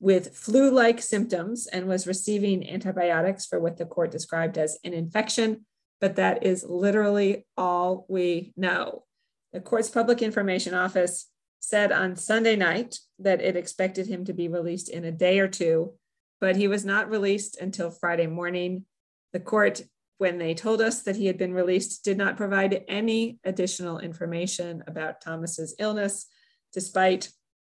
with 0.03 0.37
flu 0.37 0.69
like 0.69 1.01
symptoms 1.01 1.69
and 1.69 1.87
was 1.87 2.09
receiving 2.09 2.69
antibiotics 2.69 3.47
for 3.47 3.61
what 3.61 3.77
the 3.77 3.87
court 3.87 4.11
described 4.11 4.59
as 4.59 4.77
an 4.83 4.93
infection, 4.93 5.65
but 6.01 6.17
that 6.17 6.45
is 6.45 6.67
literally 6.69 7.47
all 7.57 8.05
we 8.09 8.53
know. 8.57 9.05
The 9.53 9.61
court's 9.61 9.89
public 9.89 10.21
information 10.21 10.75
office 10.75 11.29
said 11.61 11.93
on 11.93 12.17
Sunday 12.17 12.57
night 12.57 12.99
that 13.21 13.41
it 13.41 13.55
expected 13.55 14.09
him 14.09 14.25
to 14.25 14.33
be 14.33 14.49
released 14.49 14.89
in 14.89 15.05
a 15.05 15.13
day 15.13 15.39
or 15.39 15.47
two, 15.47 15.93
but 16.41 16.57
he 16.57 16.67
was 16.67 16.85
not 16.85 17.09
released 17.09 17.61
until 17.61 17.93
Friday 17.93 18.27
morning. 18.27 18.85
The 19.33 19.39
court, 19.39 19.83
when 20.19 20.39
they 20.39 20.53
told 20.53 20.81
us 20.81 21.03
that 21.03 21.15
he 21.15 21.27
had 21.27 21.39
been 21.39 21.55
released, 21.55 22.05
did 22.05 22.19
not 22.19 22.37
provide 22.37 22.85
any 22.89 23.39
additional 23.45 24.01
information 24.01 24.83
about 24.89 25.21
Thomas's 25.21 25.77
illness, 25.79 26.27
despite 26.73 27.31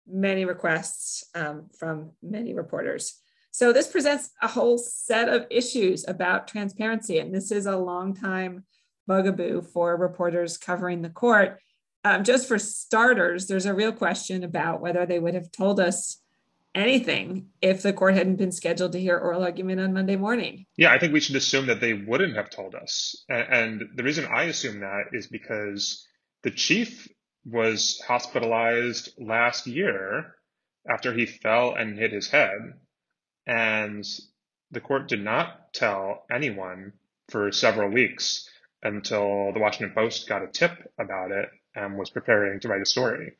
many 0.08 0.46
requests 0.46 1.24
um, 1.36 1.68
from 1.78 2.12
many 2.22 2.54
reporters. 2.54 3.20
So 3.52 3.72
this 3.72 3.88
presents 3.88 4.32
a 4.41 4.48
whole 4.48 4.78
set 4.78 5.30
of 5.30 5.46
issues 5.50 6.06
about 6.08 6.48
transparency, 6.48 7.20
and 7.20 7.34
this 7.34 7.52
is 7.52 7.65
a 7.65 7.78
long 7.78 8.13
time 8.13 8.65
bugaboo 9.08 9.62
for 9.62 9.96
reporters 9.96 10.58
covering 10.58 11.02
the 11.02 11.10
court. 11.10 11.60
Um, 12.04 12.24
just 12.24 12.48
for 12.48 12.60
starters, 12.60 13.48
there's 13.48 13.65
a 13.65 13.74
real 13.74 13.91
question 13.91 14.44
about 14.44 14.82
whether 14.82 15.06
they 15.06 15.20
would 15.20 15.34
have 15.34 15.52
told 15.52 15.80
us 15.80 16.22
anything 16.76 17.48
if 17.62 17.82
the 17.82 17.94
court 17.94 18.15
hadn't 18.15 18.36
been 18.36 18.52
scheduled 18.52 18.91
to 18.91 19.00
hear 19.00 19.18
oral 19.18 19.44
argument 19.44 19.80
on 19.80 19.94
Monday 19.94 20.18
morning. 20.18 20.65
Yeah, 20.78 20.91
I 20.91 21.00
think 21.00 21.13
we 21.13 21.22
should 21.22 21.38
assume 21.38 21.68
that 21.68 21.80
they 21.80 21.94
wouldn't 21.94 22.36
have 22.36 22.50
told 22.50 22.76
us. 22.76 23.24
And, 23.30 23.84
the 23.96 24.04
reason 24.04 24.26
I 24.26 24.44
assume 24.44 24.82
that 24.82 25.06
is 25.13 25.28
because 25.28 26.06
the 26.44 26.52
chief 26.52 27.08
was 27.45 28.01
hospitalized 28.08 29.10
last 29.19 29.67
year 29.67 30.36
after 30.89 31.13
he 31.13 31.25
fell 31.25 31.75
and 31.75 31.97
hit 31.97 32.12
his 32.12 32.29
head. 32.29 32.73
And 33.45 34.03
the 34.71 34.81
court 34.81 35.08
did 35.08 35.23
not 35.23 35.73
tell 35.73 36.25
anyone 36.31 36.93
for 37.29 37.51
several 37.51 37.89
weeks 37.89 38.49
until 38.84 39.51
the 39.53 39.60
Washington 39.60 39.95
Post 39.95 40.27
got 40.27 40.43
a 40.43 40.47
tip 40.47 40.71
about 40.99 41.31
it 41.31 41.49
and 41.75 41.97
was 41.97 42.10
preparing 42.10 42.60
to 42.60 42.67
write 42.67 42.81
a 42.81 42.86
story. 42.86 43.34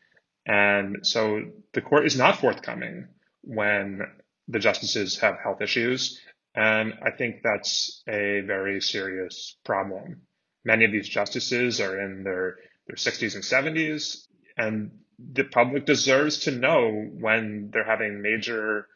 And 0.46 1.06
so 1.06 1.42
the 1.74 1.82
court 1.82 2.06
is 2.06 2.18
not 2.18 2.40
forthcoming 2.40 3.08
when 3.42 4.02
the 4.48 4.60
justices 4.60 5.20
have 5.20 5.40
health 5.42 5.62
issues. 5.62 6.20
And 6.54 6.94
I 7.04 7.12
think 7.12 7.38
that's 7.44 8.04
a 8.08 8.42
very 8.42 8.82
serious 8.82 9.58
problem. 9.66 10.22
Many 10.64 10.86
of 10.86 10.92
these 10.92 11.10
justices 11.10 11.82
are 11.82 12.00
in 12.00 12.24
their 12.24 12.58
their 12.88 12.96
60s 12.96 13.36
and 13.36 13.44
70s. 13.44 14.26
And 14.58 15.00
the 15.18 15.44
public 15.44 15.86
deserves 15.86 16.40
to 16.40 16.52
know 16.52 16.92
when 16.92 17.70
they're 17.72 17.86
having 17.86 18.22
major 18.22 18.88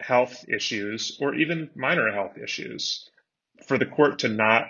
health 0.00 0.44
issues 0.48 1.18
or 1.20 1.34
even 1.34 1.70
minor 1.74 2.12
health 2.12 2.36
issues. 2.42 3.08
For 3.66 3.78
the 3.78 3.86
court 3.86 4.20
to 4.20 4.28
not 4.28 4.66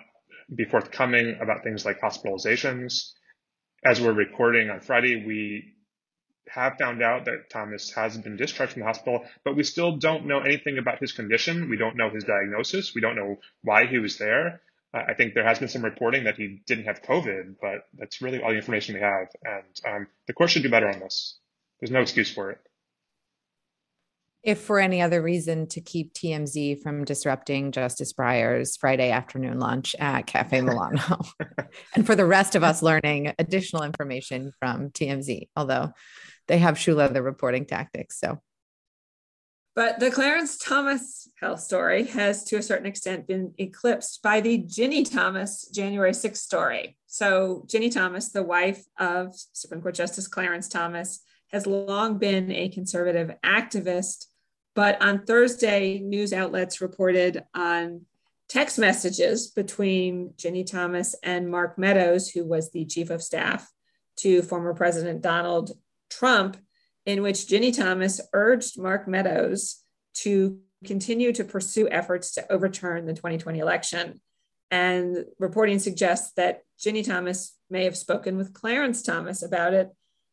be 0.54 0.64
forthcoming 0.64 1.38
about 1.40 1.64
things 1.64 1.84
like 1.84 2.00
hospitalizations. 2.00 3.12
As 3.84 4.00
we're 4.00 4.12
recording 4.12 4.70
on 4.70 4.80
Friday, 4.80 5.24
we 5.26 5.74
have 6.48 6.76
found 6.78 7.02
out 7.02 7.24
that 7.24 7.50
Thomas 7.50 7.92
has 7.92 8.16
been 8.16 8.36
discharged 8.36 8.72
from 8.72 8.80
the 8.80 8.86
hospital, 8.86 9.24
but 9.44 9.56
we 9.56 9.64
still 9.64 9.96
don't 9.96 10.26
know 10.26 10.40
anything 10.40 10.78
about 10.78 11.00
his 11.00 11.12
condition. 11.12 11.68
We 11.68 11.76
don't 11.76 11.96
know 11.96 12.10
his 12.10 12.24
diagnosis. 12.24 12.94
We 12.94 13.00
don't 13.00 13.16
know 13.16 13.38
why 13.62 13.86
he 13.86 13.98
was 13.98 14.18
there. 14.18 14.60
I 14.96 15.14
think 15.14 15.34
there 15.34 15.44
has 15.44 15.58
been 15.58 15.68
some 15.68 15.84
reporting 15.84 16.24
that 16.24 16.36
he 16.36 16.60
didn't 16.66 16.86
have 16.86 17.02
COVID, 17.02 17.56
but 17.60 17.86
that's 17.98 18.22
really 18.22 18.42
all 18.42 18.50
the 18.50 18.56
information 18.56 18.94
we 18.94 19.00
have. 19.00 19.28
And 19.44 19.94
um, 19.94 20.06
the 20.26 20.32
court 20.32 20.50
should 20.50 20.62
do 20.62 20.70
better 20.70 20.88
on 20.88 21.00
this. 21.00 21.38
There's 21.80 21.90
no 21.90 22.00
excuse 22.00 22.32
for 22.32 22.50
it. 22.50 22.58
If 24.42 24.60
for 24.60 24.78
any 24.78 25.02
other 25.02 25.20
reason 25.20 25.66
to 25.68 25.80
keep 25.80 26.14
TMZ 26.14 26.80
from 26.80 27.04
disrupting 27.04 27.72
Justice 27.72 28.12
Breyer's 28.12 28.76
Friday 28.76 29.10
afternoon 29.10 29.58
lunch 29.58 29.96
at 29.98 30.26
Cafe 30.26 30.60
Milano, 30.60 31.18
and 31.94 32.06
for 32.06 32.14
the 32.14 32.24
rest 32.24 32.54
of 32.54 32.62
us 32.62 32.80
learning 32.80 33.34
additional 33.40 33.82
information 33.82 34.52
from 34.60 34.90
TMZ, 34.90 35.48
although 35.56 35.90
they 36.46 36.58
have 36.58 36.78
shoe 36.78 36.94
leather 36.94 37.22
reporting 37.22 37.66
tactics. 37.66 38.20
So 38.20 38.40
but 39.76 40.00
the 40.00 40.10
Clarence 40.10 40.56
Thomas 40.56 41.28
health 41.38 41.60
story 41.60 42.04
has, 42.04 42.44
to 42.44 42.56
a 42.56 42.62
certain 42.62 42.86
extent, 42.86 43.28
been 43.28 43.52
eclipsed 43.58 44.22
by 44.22 44.40
the 44.40 44.56
Ginny 44.56 45.04
Thomas 45.04 45.68
January 45.68 46.12
6th 46.12 46.38
story. 46.38 46.96
So, 47.06 47.64
Ginny 47.68 47.90
Thomas, 47.90 48.30
the 48.30 48.42
wife 48.42 48.82
of 48.98 49.34
Supreme 49.52 49.82
Court 49.82 49.94
Justice 49.94 50.28
Clarence 50.28 50.68
Thomas, 50.68 51.20
has 51.48 51.66
long 51.66 52.16
been 52.16 52.50
a 52.50 52.70
conservative 52.70 53.32
activist. 53.44 54.24
But 54.74 55.00
on 55.02 55.26
Thursday, 55.26 55.98
news 55.98 56.32
outlets 56.32 56.80
reported 56.80 57.44
on 57.54 58.06
text 58.48 58.78
messages 58.78 59.48
between 59.48 60.32
Ginny 60.38 60.64
Thomas 60.64 61.14
and 61.22 61.50
Mark 61.50 61.78
Meadows, 61.78 62.30
who 62.30 62.46
was 62.46 62.70
the 62.70 62.86
chief 62.86 63.10
of 63.10 63.22
staff 63.22 63.70
to 64.16 64.40
former 64.40 64.72
President 64.72 65.20
Donald 65.20 65.72
Trump, 66.08 66.56
in 67.06 67.22
which 67.22 67.46
Ginny 67.46 67.70
Thomas 67.70 68.20
urged 68.32 68.78
Mark 68.78 69.08
Meadows 69.08 69.82
to 70.14 70.58
continue 70.84 71.32
to 71.32 71.44
pursue 71.44 71.88
efforts 71.88 72.32
to 72.32 72.52
overturn 72.52 73.06
the 73.06 73.14
2020 73.14 73.60
election. 73.60 74.20
And 74.70 75.24
reporting 75.38 75.78
suggests 75.78 76.32
that 76.34 76.62
Ginny 76.78 77.02
Thomas 77.02 77.56
may 77.70 77.84
have 77.84 77.96
spoken 77.96 78.36
with 78.36 78.52
Clarence 78.52 79.02
Thomas 79.02 79.42
about 79.42 79.72
it, 79.72 79.90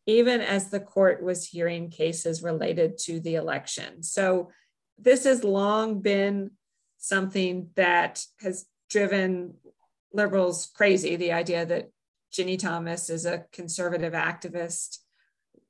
even 0.08 0.42
as 0.42 0.70
the 0.70 0.80
court 0.80 1.24
was 1.24 1.48
hearing 1.48 1.90
cases 1.90 2.44
related 2.44 2.98
to 2.98 3.20
the 3.20 3.36
election. 3.36 4.02
So 4.02 4.50
this 4.98 5.24
has 5.26 5.44
long 5.44 6.02
been 6.02 6.52
something 6.98 7.70
that 7.76 8.26
has 8.42 8.66
driven 8.90 9.56
liberals 10.12 10.72
crazy 10.76 11.16
the 11.16 11.32
idea 11.34 11.66
that 11.66 11.90
Ginny 12.32 12.58
Thomas 12.58 13.10
is 13.10 13.26
a 13.26 13.46
conservative 13.52 14.14
activist 14.14 15.00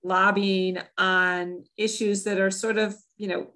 lobbying 0.04 0.80
on 0.98 1.64
issues 1.78 2.24
that 2.24 2.40
are 2.40 2.52
sort 2.52 2.78
of, 2.78 2.96
you 3.18 3.28
know, 3.28 3.48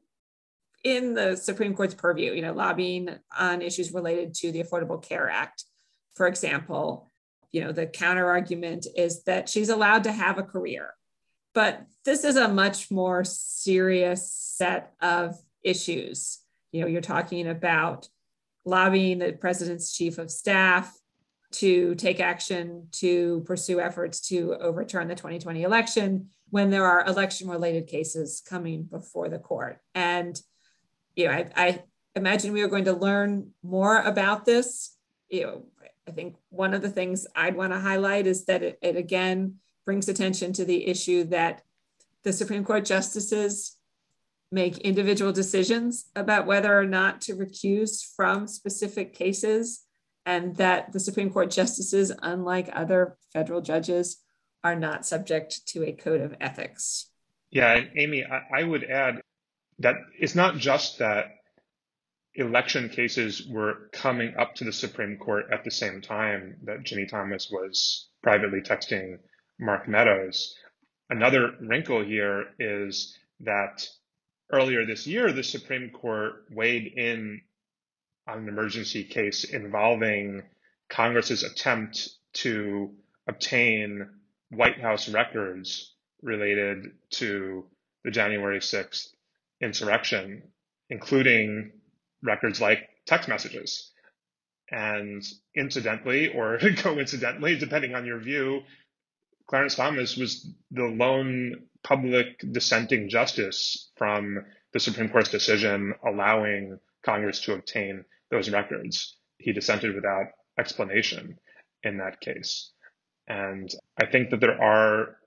in 0.84 1.14
the 1.14 1.36
Supreme 1.36 1.74
Court's 1.74 1.96
purview, 1.96 2.34
you 2.34 2.42
know, 2.42 2.54
lobbying 2.54 3.10
on 3.38 3.62
issues 3.62 3.94
related 3.94 4.34
to 4.36 4.52
the 4.52 4.64
Affordable 4.64 5.02
Care 5.02 5.30
Act, 5.30 5.66
for 6.16 6.28
example. 6.28 7.12
You 7.52 7.64
know, 7.64 7.72
the 7.72 7.88
counter 7.88 8.28
argument 8.28 8.88
is 8.96 9.24
that 9.24 9.50
she's 9.50 9.70
allowed 9.70 10.04
to 10.04 10.12
have 10.12 10.38
a 10.38 10.44
career. 10.44 10.94
But 11.54 11.86
this 12.06 12.24
is 12.24 12.36
a 12.36 12.48
much 12.48 12.92
more 12.92 13.24
serious 13.24 14.32
set 14.32 14.94
of 15.02 15.36
issues 15.64 16.40
you 16.72 16.82
know, 16.82 16.88
you're 16.88 17.02
talking 17.02 17.48
about 17.48 18.08
lobbying 18.66 19.20
the 19.20 19.34
president's 19.34 19.96
chief 19.96 20.18
of 20.18 20.30
staff 20.30 20.96
to 21.52 21.96
take 21.96 22.20
action 22.20 22.88
to 22.92 23.42
pursue 23.46 23.80
efforts 23.80 24.28
to 24.30 24.56
overturn 24.56 25.08
the 25.08 25.16
2020 25.16 25.64
election 25.64 26.30
when 26.50 26.70
there 26.70 26.86
are 26.86 27.06
election 27.06 27.50
related 27.50 27.88
cases 27.88 28.42
coming 28.48 28.84
before 28.84 29.30
the 29.30 29.40
court. 29.40 29.80
And, 29.96 30.40
you 31.16 31.26
know, 31.26 31.32
I, 31.32 31.50
I 31.56 31.84
imagine 32.16 32.54
we 32.54 32.62
are 32.62 32.68
going 32.68 32.86
to 32.86 32.94
learn 32.94 33.52
more 33.64 34.00
about 34.00 34.46
this. 34.46 34.96
You 35.30 35.44
know, 35.44 35.66
I 36.08 36.12
think 36.12 36.36
one 36.50 36.74
of 36.74 36.82
the 36.82 36.90
things 36.90 37.28
I'd 37.36 37.56
want 37.56 37.74
to 37.74 37.80
highlight 37.80 38.28
is 38.28 38.46
that 38.46 38.64
it, 38.64 38.80
it 38.82 38.96
again 38.96 39.56
brings 39.86 40.10
attention 40.10 40.54
to 40.54 40.66
the 40.66 40.88
issue 40.88 41.26
that 41.26 41.64
the 42.24 42.34
Supreme 42.34 42.64
Court 42.64 42.86
justices 42.86 43.78
make 44.52 44.78
individual 44.80 45.34
decisions 45.34 46.06
about 46.16 46.46
whether 46.46 46.78
or 46.78 46.86
not 46.86 47.22
to 47.22 47.36
recuse 47.36 48.06
from 48.16 48.48
specific 48.48 49.14
cases, 49.14 49.87
and 50.28 50.58
that 50.58 50.92
the 50.92 51.00
Supreme 51.00 51.32
Court 51.32 51.50
justices, 51.50 52.12
unlike 52.22 52.70
other 52.74 53.18
federal 53.32 53.62
judges, 53.62 54.22
are 54.62 54.76
not 54.76 55.06
subject 55.06 55.66
to 55.70 55.86
a 55.86 55.94
code 55.94 56.20
of 56.20 56.36
ethics. 56.42 57.10
Yeah, 57.50 57.74
and 57.74 57.90
Amy, 57.96 58.26
I, 58.26 58.60
I 58.60 58.64
would 58.64 58.84
add 58.84 59.22
that 59.80 59.96
it's 60.20 60.36
not 60.36 60.58
just 60.58 61.00
that 61.00 61.28
election 62.36 62.90
cases 62.90 63.48
were 63.50 63.90
coming 63.94 64.34
up 64.38 64.54
to 64.56 64.66
the 64.66 64.74
Supreme 64.74 65.18
Court 65.18 65.46
at 65.52 65.64
the 65.64 65.72
same 65.72 66.02
time 66.02 66.58
that 66.66 66.84
Ginny 66.84 67.06
Thomas 67.06 67.50
was 67.50 68.10
privately 68.22 68.60
texting 68.60 69.20
Mark 69.62 69.88
Meadows. 69.88 70.54
Another 71.10 71.52
wrinkle 71.62 72.04
here 72.04 72.48
is 72.60 73.18
that 73.40 73.88
earlier 74.52 74.86
this 74.86 75.08
year, 75.08 75.32
the 75.32 75.44
Supreme 75.44 75.90
Court 75.90 76.44
weighed 76.52 76.92
in 76.98 77.40
on 78.28 78.40
an 78.40 78.50
emergency 78.50 79.04
case 79.04 79.44
involving 79.44 80.44
Congress's 80.90 81.44
attempt 81.44 82.10
to 82.34 82.92
obtain 83.28 84.08
White 84.50 84.80
House 84.80 85.10
records 85.10 85.96
related 86.22 86.88
to 87.12 87.66
the 88.04 88.12
January 88.12 88.60
6th 88.60 89.08
insurrection, 89.62 90.44
including 90.90 91.72
records 92.24 92.62
like 92.62 92.90
text 93.06 93.28
messages. 93.28 93.92
And 94.70 95.24
incidentally, 95.56 96.34
or 96.34 96.60
coincidentally, 96.78 97.58
depending 97.58 97.96
on 97.96 98.06
your 98.06 98.20
view, 98.20 98.62
Clarence 99.48 99.76
Thomas 99.76 100.18
was 100.18 100.50
the 100.72 100.84
lone 100.84 101.64
public 101.84 102.40
dissenting 102.52 103.08
justice 103.10 103.92
from 103.96 104.44
the 104.74 104.80
Supreme 104.80 105.10
Court's 105.10 105.32
decision 105.32 105.94
allowing 106.06 106.80
Congress 107.04 107.40
to 107.42 107.54
obtain 107.54 108.04
those 108.32 108.50
records. 108.50 109.18
He 109.38 109.54
dissented 109.54 109.96
without 109.96 110.28
explanation 110.60 111.38
in 111.84 111.98
that 111.98 112.20
case. 112.20 112.72
And 113.28 113.70
I 114.02 114.06
think 114.06 114.30
that 114.32 114.40
there 114.40 114.62
are 114.62 115.18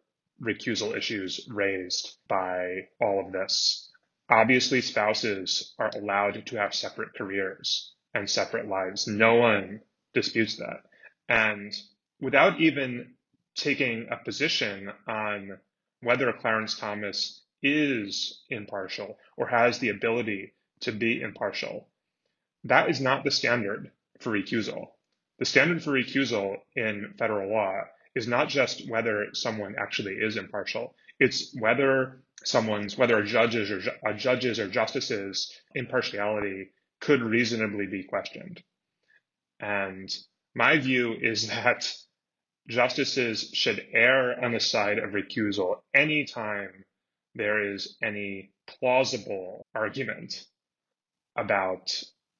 recusal 0.42 0.96
issues 0.96 1.46
raised 1.50 2.16
by 2.28 2.88
all 3.00 3.24
of 3.24 3.32
this. 3.32 3.90
Obviously, 4.30 4.80
spouses 4.80 5.74
are 5.78 5.90
allowed 5.94 6.46
to 6.46 6.56
have 6.56 6.74
separate 6.74 7.14
careers 7.16 7.92
and 8.14 8.28
separate 8.28 8.68
lives. 8.68 9.06
No 9.06 9.34
one 9.34 9.80
disputes 10.14 10.56
that. 10.56 10.82
And 11.28 11.72
without 12.20 12.60
even 12.60 13.14
taking 13.54 14.08
a 14.10 14.16
position 14.16 14.90
on 15.06 15.58
whether 16.00 16.32
Clarence 16.32 16.78
Thomas 16.78 17.42
is 17.62 18.42
impartial 18.48 19.18
or 19.36 19.48
has 19.48 19.78
the 19.78 19.90
ability 19.90 20.54
to 20.80 20.92
be 20.92 21.20
impartial. 21.20 21.88
That 22.64 22.90
is 22.90 23.00
not 23.00 23.24
the 23.24 23.30
standard 23.30 23.90
for 24.20 24.32
recusal. 24.32 24.88
The 25.38 25.44
standard 25.46 25.82
for 25.82 25.92
recusal 25.92 26.56
in 26.76 27.14
federal 27.18 27.50
law 27.50 27.82
is 28.14 28.28
not 28.28 28.48
just 28.48 28.88
whether 28.88 29.28
someone 29.32 29.76
actually 29.78 30.14
is 30.14 30.36
impartial. 30.36 30.94
It's 31.18 31.56
whether 31.58 32.22
someone's, 32.44 32.98
whether 32.98 33.18
a 33.18 33.26
judge's 33.26 33.70
or 33.70 33.80
a 34.06 34.14
judge's 34.14 34.58
or 34.58 34.68
justice's 34.68 35.52
impartiality 35.74 36.70
could 37.00 37.22
reasonably 37.22 37.86
be 37.86 38.04
questioned. 38.04 38.62
And 39.60 40.10
my 40.54 40.78
view 40.78 41.14
is 41.20 41.48
that 41.48 41.90
justices 42.68 43.50
should 43.52 43.84
err 43.92 44.42
on 44.44 44.52
the 44.52 44.60
side 44.60 44.98
of 44.98 45.10
recusal 45.10 45.76
anytime 45.94 46.84
there 47.34 47.72
is 47.72 47.96
any 48.02 48.52
plausible 48.66 49.66
argument 49.74 50.44
about 51.36 51.90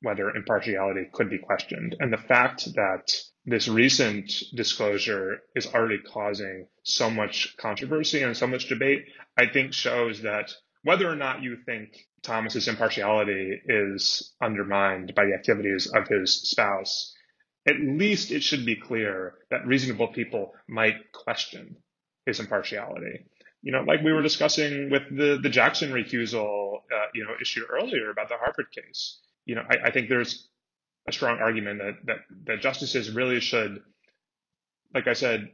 whether 0.03 0.31
impartiality 0.31 1.09
could 1.13 1.31
be 1.31 1.39
questioned. 1.39 1.97
And 2.01 2.13
the 2.13 2.19
fact 2.19 2.65
that 2.75 3.15
this 3.45 3.69
recent 3.69 4.33
disclosure 4.55 5.41
is 5.55 5.67
already 5.67 5.99
causing 5.99 6.67
so 6.85 7.11
much 7.11 7.57
controversy 7.59 8.23
and 8.23 8.37
so 8.37 8.47
much 8.47 8.69
debate, 8.69 9.05
I 9.37 9.47
think 9.47 9.73
shows 9.73 10.23
that 10.23 10.53
whether 10.83 11.09
or 11.11 11.17
not 11.17 11.43
you 11.43 11.59
think 11.67 11.91
Thomas's 12.23 12.69
impartiality 12.69 13.61
is 13.67 14.35
undermined 14.43 15.15
by 15.15 15.27
the 15.27 15.35
activities 15.35 15.87
of 15.87 16.09
his 16.09 16.43
spouse, 16.43 17.15
at 17.67 17.77
least 17.79 18.31
it 18.31 18.43
should 18.43 18.65
be 18.65 18.77
clear 18.77 19.35
that 19.51 19.67
reasonable 19.67 20.09
people 20.09 20.55
might 20.69 21.13
question 21.13 21.77
his 22.27 22.41
impartiality. 22.41 23.27
You 23.63 23.73
know, 23.73 23.83
like 23.83 24.03
we 24.03 24.13
were 24.13 24.23
discussing 24.23 24.91
with 24.91 25.03
the, 25.11 25.39
the 25.43 25.51
Jackson 25.51 25.93
recusal, 25.93 26.77
uh, 26.77 27.07
you 27.15 27.25
know, 27.25 27.33
issue 27.41 27.65
earlier 27.69 28.11
about 28.11 28.29
the 28.29 28.39
Harvard 28.39 28.71
case. 28.73 29.21
You 29.45 29.57
know, 29.57 29.63
I, 29.69 29.89
I 29.89 29.91
think 29.91 30.09
there's 30.09 30.49
a 31.09 31.13
strong 31.13 31.39
argument 31.39 31.81
that, 31.81 31.95
that, 32.07 32.17
that 32.47 32.61
justices 32.61 33.11
really 33.11 33.41
should, 33.41 33.81
like 34.95 35.07
I 35.07 35.15
said, 35.15 35.51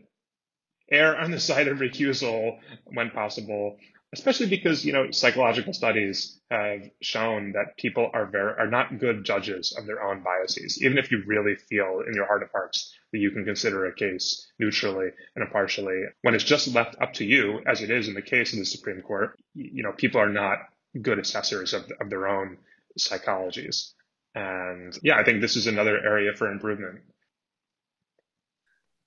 err 0.91 1.17
on 1.17 1.31
the 1.31 1.41
side 1.49 1.69
of 1.69 1.79
recusal 1.79 2.59
when 2.85 3.11
possible, 3.11 3.77
especially 4.13 4.47
because 4.49 4.85
you 4.85 4.93
know 4.93 5.11
psychological 5.11 5.73
studies 5.73 6.41
have 6.51 6.83
shown 7.03 7.53
that 7.53 7.77
people 7.77 8.11
are 8.13 8.27
very 8.27 8.53
are 8.59 8.71
not 8.71 8.99
good 8.99 9.25
judges 9.25 9.75
of 9.77 9.87
their 9.87 10.03
own 10.03 10.23
biases. 10.23 10.83
Even 10.83 10.99
if 10.99 11.11
you 11.11 11.23
really 11.27 11.57
feel 11.57 12.03
in 12.07 12.15
your 12.15 12.27
heart 12.27 12.43
of 12.43 12.51
hearts 12.53 12.95
that 13.13 13.19
you 13.19 13.31
can 13.31 13.45
consider 13.45 13.87
a 13.87 13.95
case 13.95 14.51
neutrally 14.59 15.09
and 15.35 15.45
impartially 15.45 16.03
when 16.23 16.35
it's 16.35 16.45
just 16.45 16.75
left 16.75 16.97
up 17.01 17.15
to 17.15 17.25
you 17.25 17.61
as 17.67 17.81
it 17.83 17.91
is 17.91 18.09
in 18.09 18.15
the 18.15 18.23
case 18.23 18.53
of 18.53 18.59
the 18.59 18.65
supreme 18.65 19.01
court 19.01 19.39
you 19.55 19.83
know 19.83 19.93
people 19.93 20.21
are 20.21 20.29
not 20.29 20.59
good 21.01 21.19
assessors 21.19 21.73
of, 21.73 21.85
of 22.01 22.11
their 22.11 22.29
own 22.29 22.59
psychologies 22.99 23.93
and 24.35 24.99
yeah 25.03 25.17
i 25.17 25.25
think 25.25 25.41
this 25.41 25.57
is 25.57 25.67
another 25.67 25.99
area 26.05 26.33
for 26.35 26.51
improvement 26.51 27.01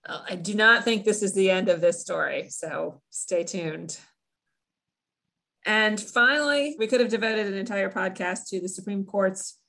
uh, 0.05 0.21
I 0.29 0.35
do 0.35 0.55
not 0.55 0.83
think 0.83 1.03
this 1.03 1.21
is 1.21 1.33
the 1.33 1.51
end 1.51 1.69
of 1.69 1.81
this 1.81 2.01
story, 2.01 2.49
so 2.49 3.01
stay 3.09 3.43
tuned. 3.43 3.99
And 5.65 5.99
finally, 5.99 6.75
we 6.79 6.87
could 6.87 6.99
have 6.99 7.09
devoted 7.09 7.47
an 7.47 7.53
entire 7.53 7.91
podcast 7.91 8.47
to 8.49 8.61
the 8.61 8.69
Supreme 8.69 9.03
Court's 9.03 9.59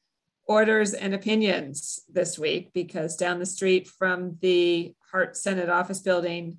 orders 0.47 0.95
and 0.95 1.15
opinions 1.15 2.01
this 2.09 2.39
week 2.39 2.73
because 2.73 3.17
down 3.17 3.39
the 3.39 3.47
street 3.47 3.87
from 3.87 4.39
the 4.41 4.95
Hart 5.13 5.37
Senate 5.37 5.69
office 5.69 6.01
building 6.01 6.59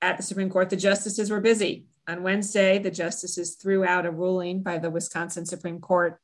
at 0.00 0.16
the 0.16 0.22
Supreme 0.22 0.50
Court, 0.50 0.70
the 0.70 0.76
justices 0.76 1.30
were 1.30 1.40
busy. 1.40 1.86
On 2.08 2.24
Wednesday, 2.24 2.78
the 2.78 2.90
justices 2.90 3.54
threw 3.54 3.84
out 3.84 4.06
a 4.06 4.10
ruling 4.10 4.62
by 4.62 4.78
the 4.78 4.90
Wisconsin 4.90 5.46
Supreme 5.46 5.78
Court 5.78 6.18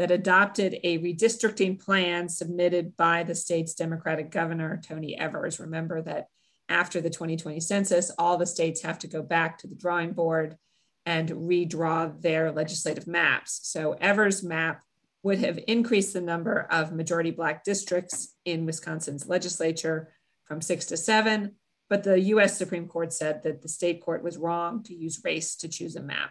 that 0.00 0.10
adopted 0.10 0.78
a 0.82 0.98
redistricting 1.00 1.78
plan 1.78 2.26
submitted 2.26 2.96
by 2.96 3.22
the 3.22 3.34
state's 3.34 3.74
Democratic 3.74 4.30
governor, 4.30 4.80
Tony 4.82 5.14
Evers. 5.14 5.60
Remember 5.60 6.00
that 6.00 6.28
after 6.70 7.02
the 7.02 7.10
2020 7.10 7.60
census, 7.60 8.10
all 8.16 8.38
the 8.38 8.46
states 8.46 8.80
have 8.80 8.98
to 9.00 9.06
go 9.06 9.20
back 9.20 9.58
to 9.58 9.66
the 9.66 9.74
drawing 9.74 10.12
board 10.12 10.56
and 11.04 11.28
redraw 11.28 12.18
their 12.22 12.50
legislative 12.50 13.06
maps. 13.06 13.60
So 13.64 13.92
Evers' 13.92 14.42
map 14.42 14.82
would 15.22 15.40
have 15.40 15.60
increased 15.68 16.14
the 16.14 16.22
number 16.22 16.66
of 16.70 16.94
majority 16.94 17.30
Black 17.30 17.62
districts 17.62 18.34
in 18.46 18.64
Wisconsin's 18.64 19.28
legislature 19.28 20.14
from 20.46 20.62
six 20.62 20.86
to 20.86 20.96
seven, 20.96 21.56
but 21.90 22.04
the 22.04 22.18
US 22.18 22.56
Supreme 22.56 22.88
Court 22.88 23.12
said 23.12 23.42
that 23.42 23.60
the 23.60 23.68
state 23.68 24.00
court 24.00 24.24
was 24.24 24.38
wrong 24.38 24.82
to 24.84 24.94
use 24.94 25.20
race 25.22 25.56
to 25.56 25.68
choose 25.68 25.94
a 25.94 26.02
map. 26.02 26.30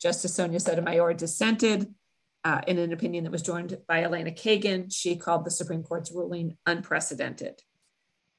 Justice 0.00 0.34
Sonia 0.34 0.60
Sotomayor 0.60 1.14
dissented 1.14 1.92
uh, 2.44 2.60
in 2.66 2.78
an 2.78 2.92
opinion 2.92 3.24
that 3.24 3.32
was 3.32 3.42
joined 3.42 3.76
by 3.86 4.02
Elena 4.02 4.30
Kagan. 4.30 4.92
She 4.92 5.16
called 5.16 5.44
the 5.44 5.50
Supreme 5.50 5.82
Court's 5.82 6.12
ruling 6.12 6.56
unprecedented. 6.66 7.62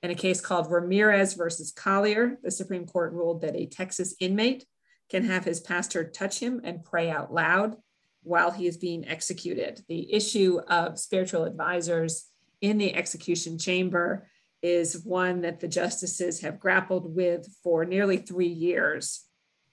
In 0.04 0.10
a 0.10 0.16
case 0.16 0.42
called 0.42 0.72
Ramirez 0.72 1.34
versus 1.36 1.72
Collier, 1.72 2.40
the 2.42 2.52
Supreme 2.52 2.86
Court 2.86 3.14
ruled 3.14 3.42
that 3.42 3.56
a 3.56 3.68
Texas 3.68 4.16
inmate 4.20 4.66
can 5.10 5.26
have 5.26 5.46
his 5.46 5.60
pastor 5.60 6.04
touch 6.04 6.40
him 6.40 6.62
and 6.64 6.84
pray 6.84 7.12
out 7.12 7.34
loud 7.34 7.76
while 8.24 8.52
he 8.52 8.68
is 8.68 8.78
being 8.78 9.08
executed. 9.08 9.82
The 9.88 10.12
issue 10.14 10.60
of 10.68 10.98
spiritual 10.98 11.44
advisors 11.44 12.28
in 12.62 12.78
the 12.78 12.96
execution 12.96 13.60
chamber 13.60 14.28
is 14.62 15.04
one 15.04 15.42
that 15.42 15.60
the 15.60 15.68
justices 15.68 16.42
have 16.42 16.60
grappled 16.60 17.16
with 17.16 17.48
for 17.64 17.84
nearly 17.84 18.18
three 18.18 18.48
years. 18.48 19.26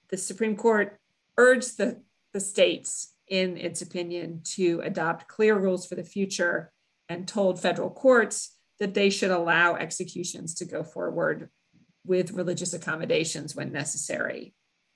The 0.09 0.17
Supreme 0.17 0.55
Court 0.55 0.99
urged 1.37 1.77
the, 1.77 2.01
the 2.33 2.39
states, 2.39 3.13
in 3.29 3.57
its 3.57 3.81
opinion, 3.81 4.41
to 4.43 4.81
adopt 4.83 5.27
clear 5.27 5.55
rules 5.55 5.85
for 5.85 5.95
the 5.95 6.03
future 6.03 6.71
and 7.07 7.27
told 7.27 7.61
federal 7.61 7.89
courts 7.89 8.55
that 8.79 8.93
they 8.93 9.09
should 9.09 9.31
allow 9.31 9.75
executions 9.75 10.53
to 10.55 10.65
go 10.65 10.83
forward 10.83 11.49
with 12.05 12.31
religious 12.31 12.73
accommodations 12.73 13.55
when 13.55 13.71
necessary. 13.71 14.53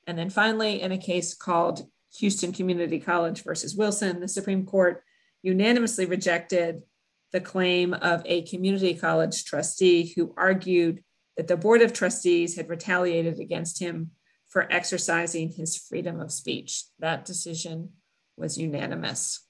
And 0.07 0.17
then 0.17 0.29
finally, 0.29 0.81
in 0.81 0.91
a 0.91 0.97
case 0.97 1.33
called 1.33 1.85
Houston 2.19 2.53
Community 2.53 2.99
College 2.99 3.43
versus 3.43 3.75
Wilson, 3.75 4.19
the 4.19 4.27
Supreme 4.27 4.65
Court 4.65 5.03
unanimously 5.41 6.05
rejected 6.05 6.81
the 7.31 7.41
claim 7.41 7.93
of 7.93 8.21
a 8.25 8.43
community 8.43 8.93
college 8.93 9.43
trustee 9.43 10.13
who 10.15 10.33
argued 10.37 11.03
that 11.35 11.47
the 11.47 11.57
Board 11.57 11.81
of 11.81 11.93
Trustees 11.93 12.55
had 12.55 12.69
retaliated 12.69 13.39
against 13.39 13.79
him 13.79 14.11
for 14.49 14.71
exercising 14.71 15.51
his 15.51 15.75
freedom 15.75 16.19
of 16.19 16.31
speech. 16.31 16.85
That 16.99 17.25
decision 17.25 17.89
was 18.37 18.57
unanimous. 18.57 19.45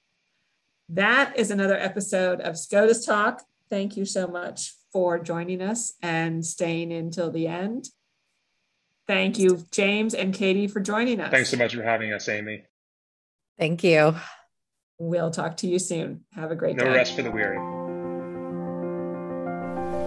That 0.88 1.38
is 1.38 1.50
another 1.50 1.76
episode 1.76 2.40
of 2.40 2.58
SCOTUS 2.58 3.06
Talk. 3.06 3.42
Thank 3.70 3.96
you 3.96 4.04
so 4.04 4.26
much 4.26 4.74
for 4.92 5.18
joining 5.18 5.62
us 5.62 5.94
and 6.02 6.44
staying 6.44 6.92
until 6.92 7.30
the 7.30 7.46
end. 7.46 7.88
Thank 9.06 9.38
you, 9.38 9.64
James 9.70 10.14
and 10.14 10.32
Katie, 10.32 10.66
for 10.66 10.80
joining 10.80 11.20
us. 11.20 11.30
Thanks 11.30 11.50
so 11.50 11.56
much 11.56 11.74
for 11.74 11.82
having 11.82 12.12
us, 12.12 12.28
Amy. 12.28 12.64
Thank 13.58 13.84
you. 13.84 14.14
We'll 14.98 15.30
talk 15.30 15.56
to 15.58 15.66
you 15.66 15.78
soon. 15.78 16.24
Have 16.32 16.50
a 16.50 16.56
great 16.56 16.76
no 16.76 16.84
day. 16.84 16.90
No 16.90 16.96
rest 16.96 17.16
for 17.16 17.22
the 17.22 17.30
weary. 17.30 17.58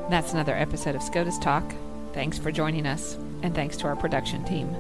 That's 0.09 0.33
another 0.33 0.55
episode 0.55 0.95
of 0.95 1.03
SCOTUS 1.03 1.39
Talk. 1.39 1.73
Thanks 2.13 2.37
for 2.37 2.51
joining 2.51 2.87
us, 2.87 3.15
and 3.43 3.53
thanks 3.53 3.77
to 3.77 3.87
our 3.87 3.95
production 3.95 4.43
team 4.45 4.75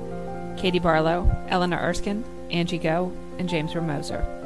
Katie 0.57 0.79
Barlow, 0.79 1.29
Eleanor 1.49 1.79
Erskine, 1.79 2.23
Angie 2.51 2.77
Gou, 2.79 3.11
and 3.37 3.47
James 3.47 3.73
Romoser. 3.73 4.36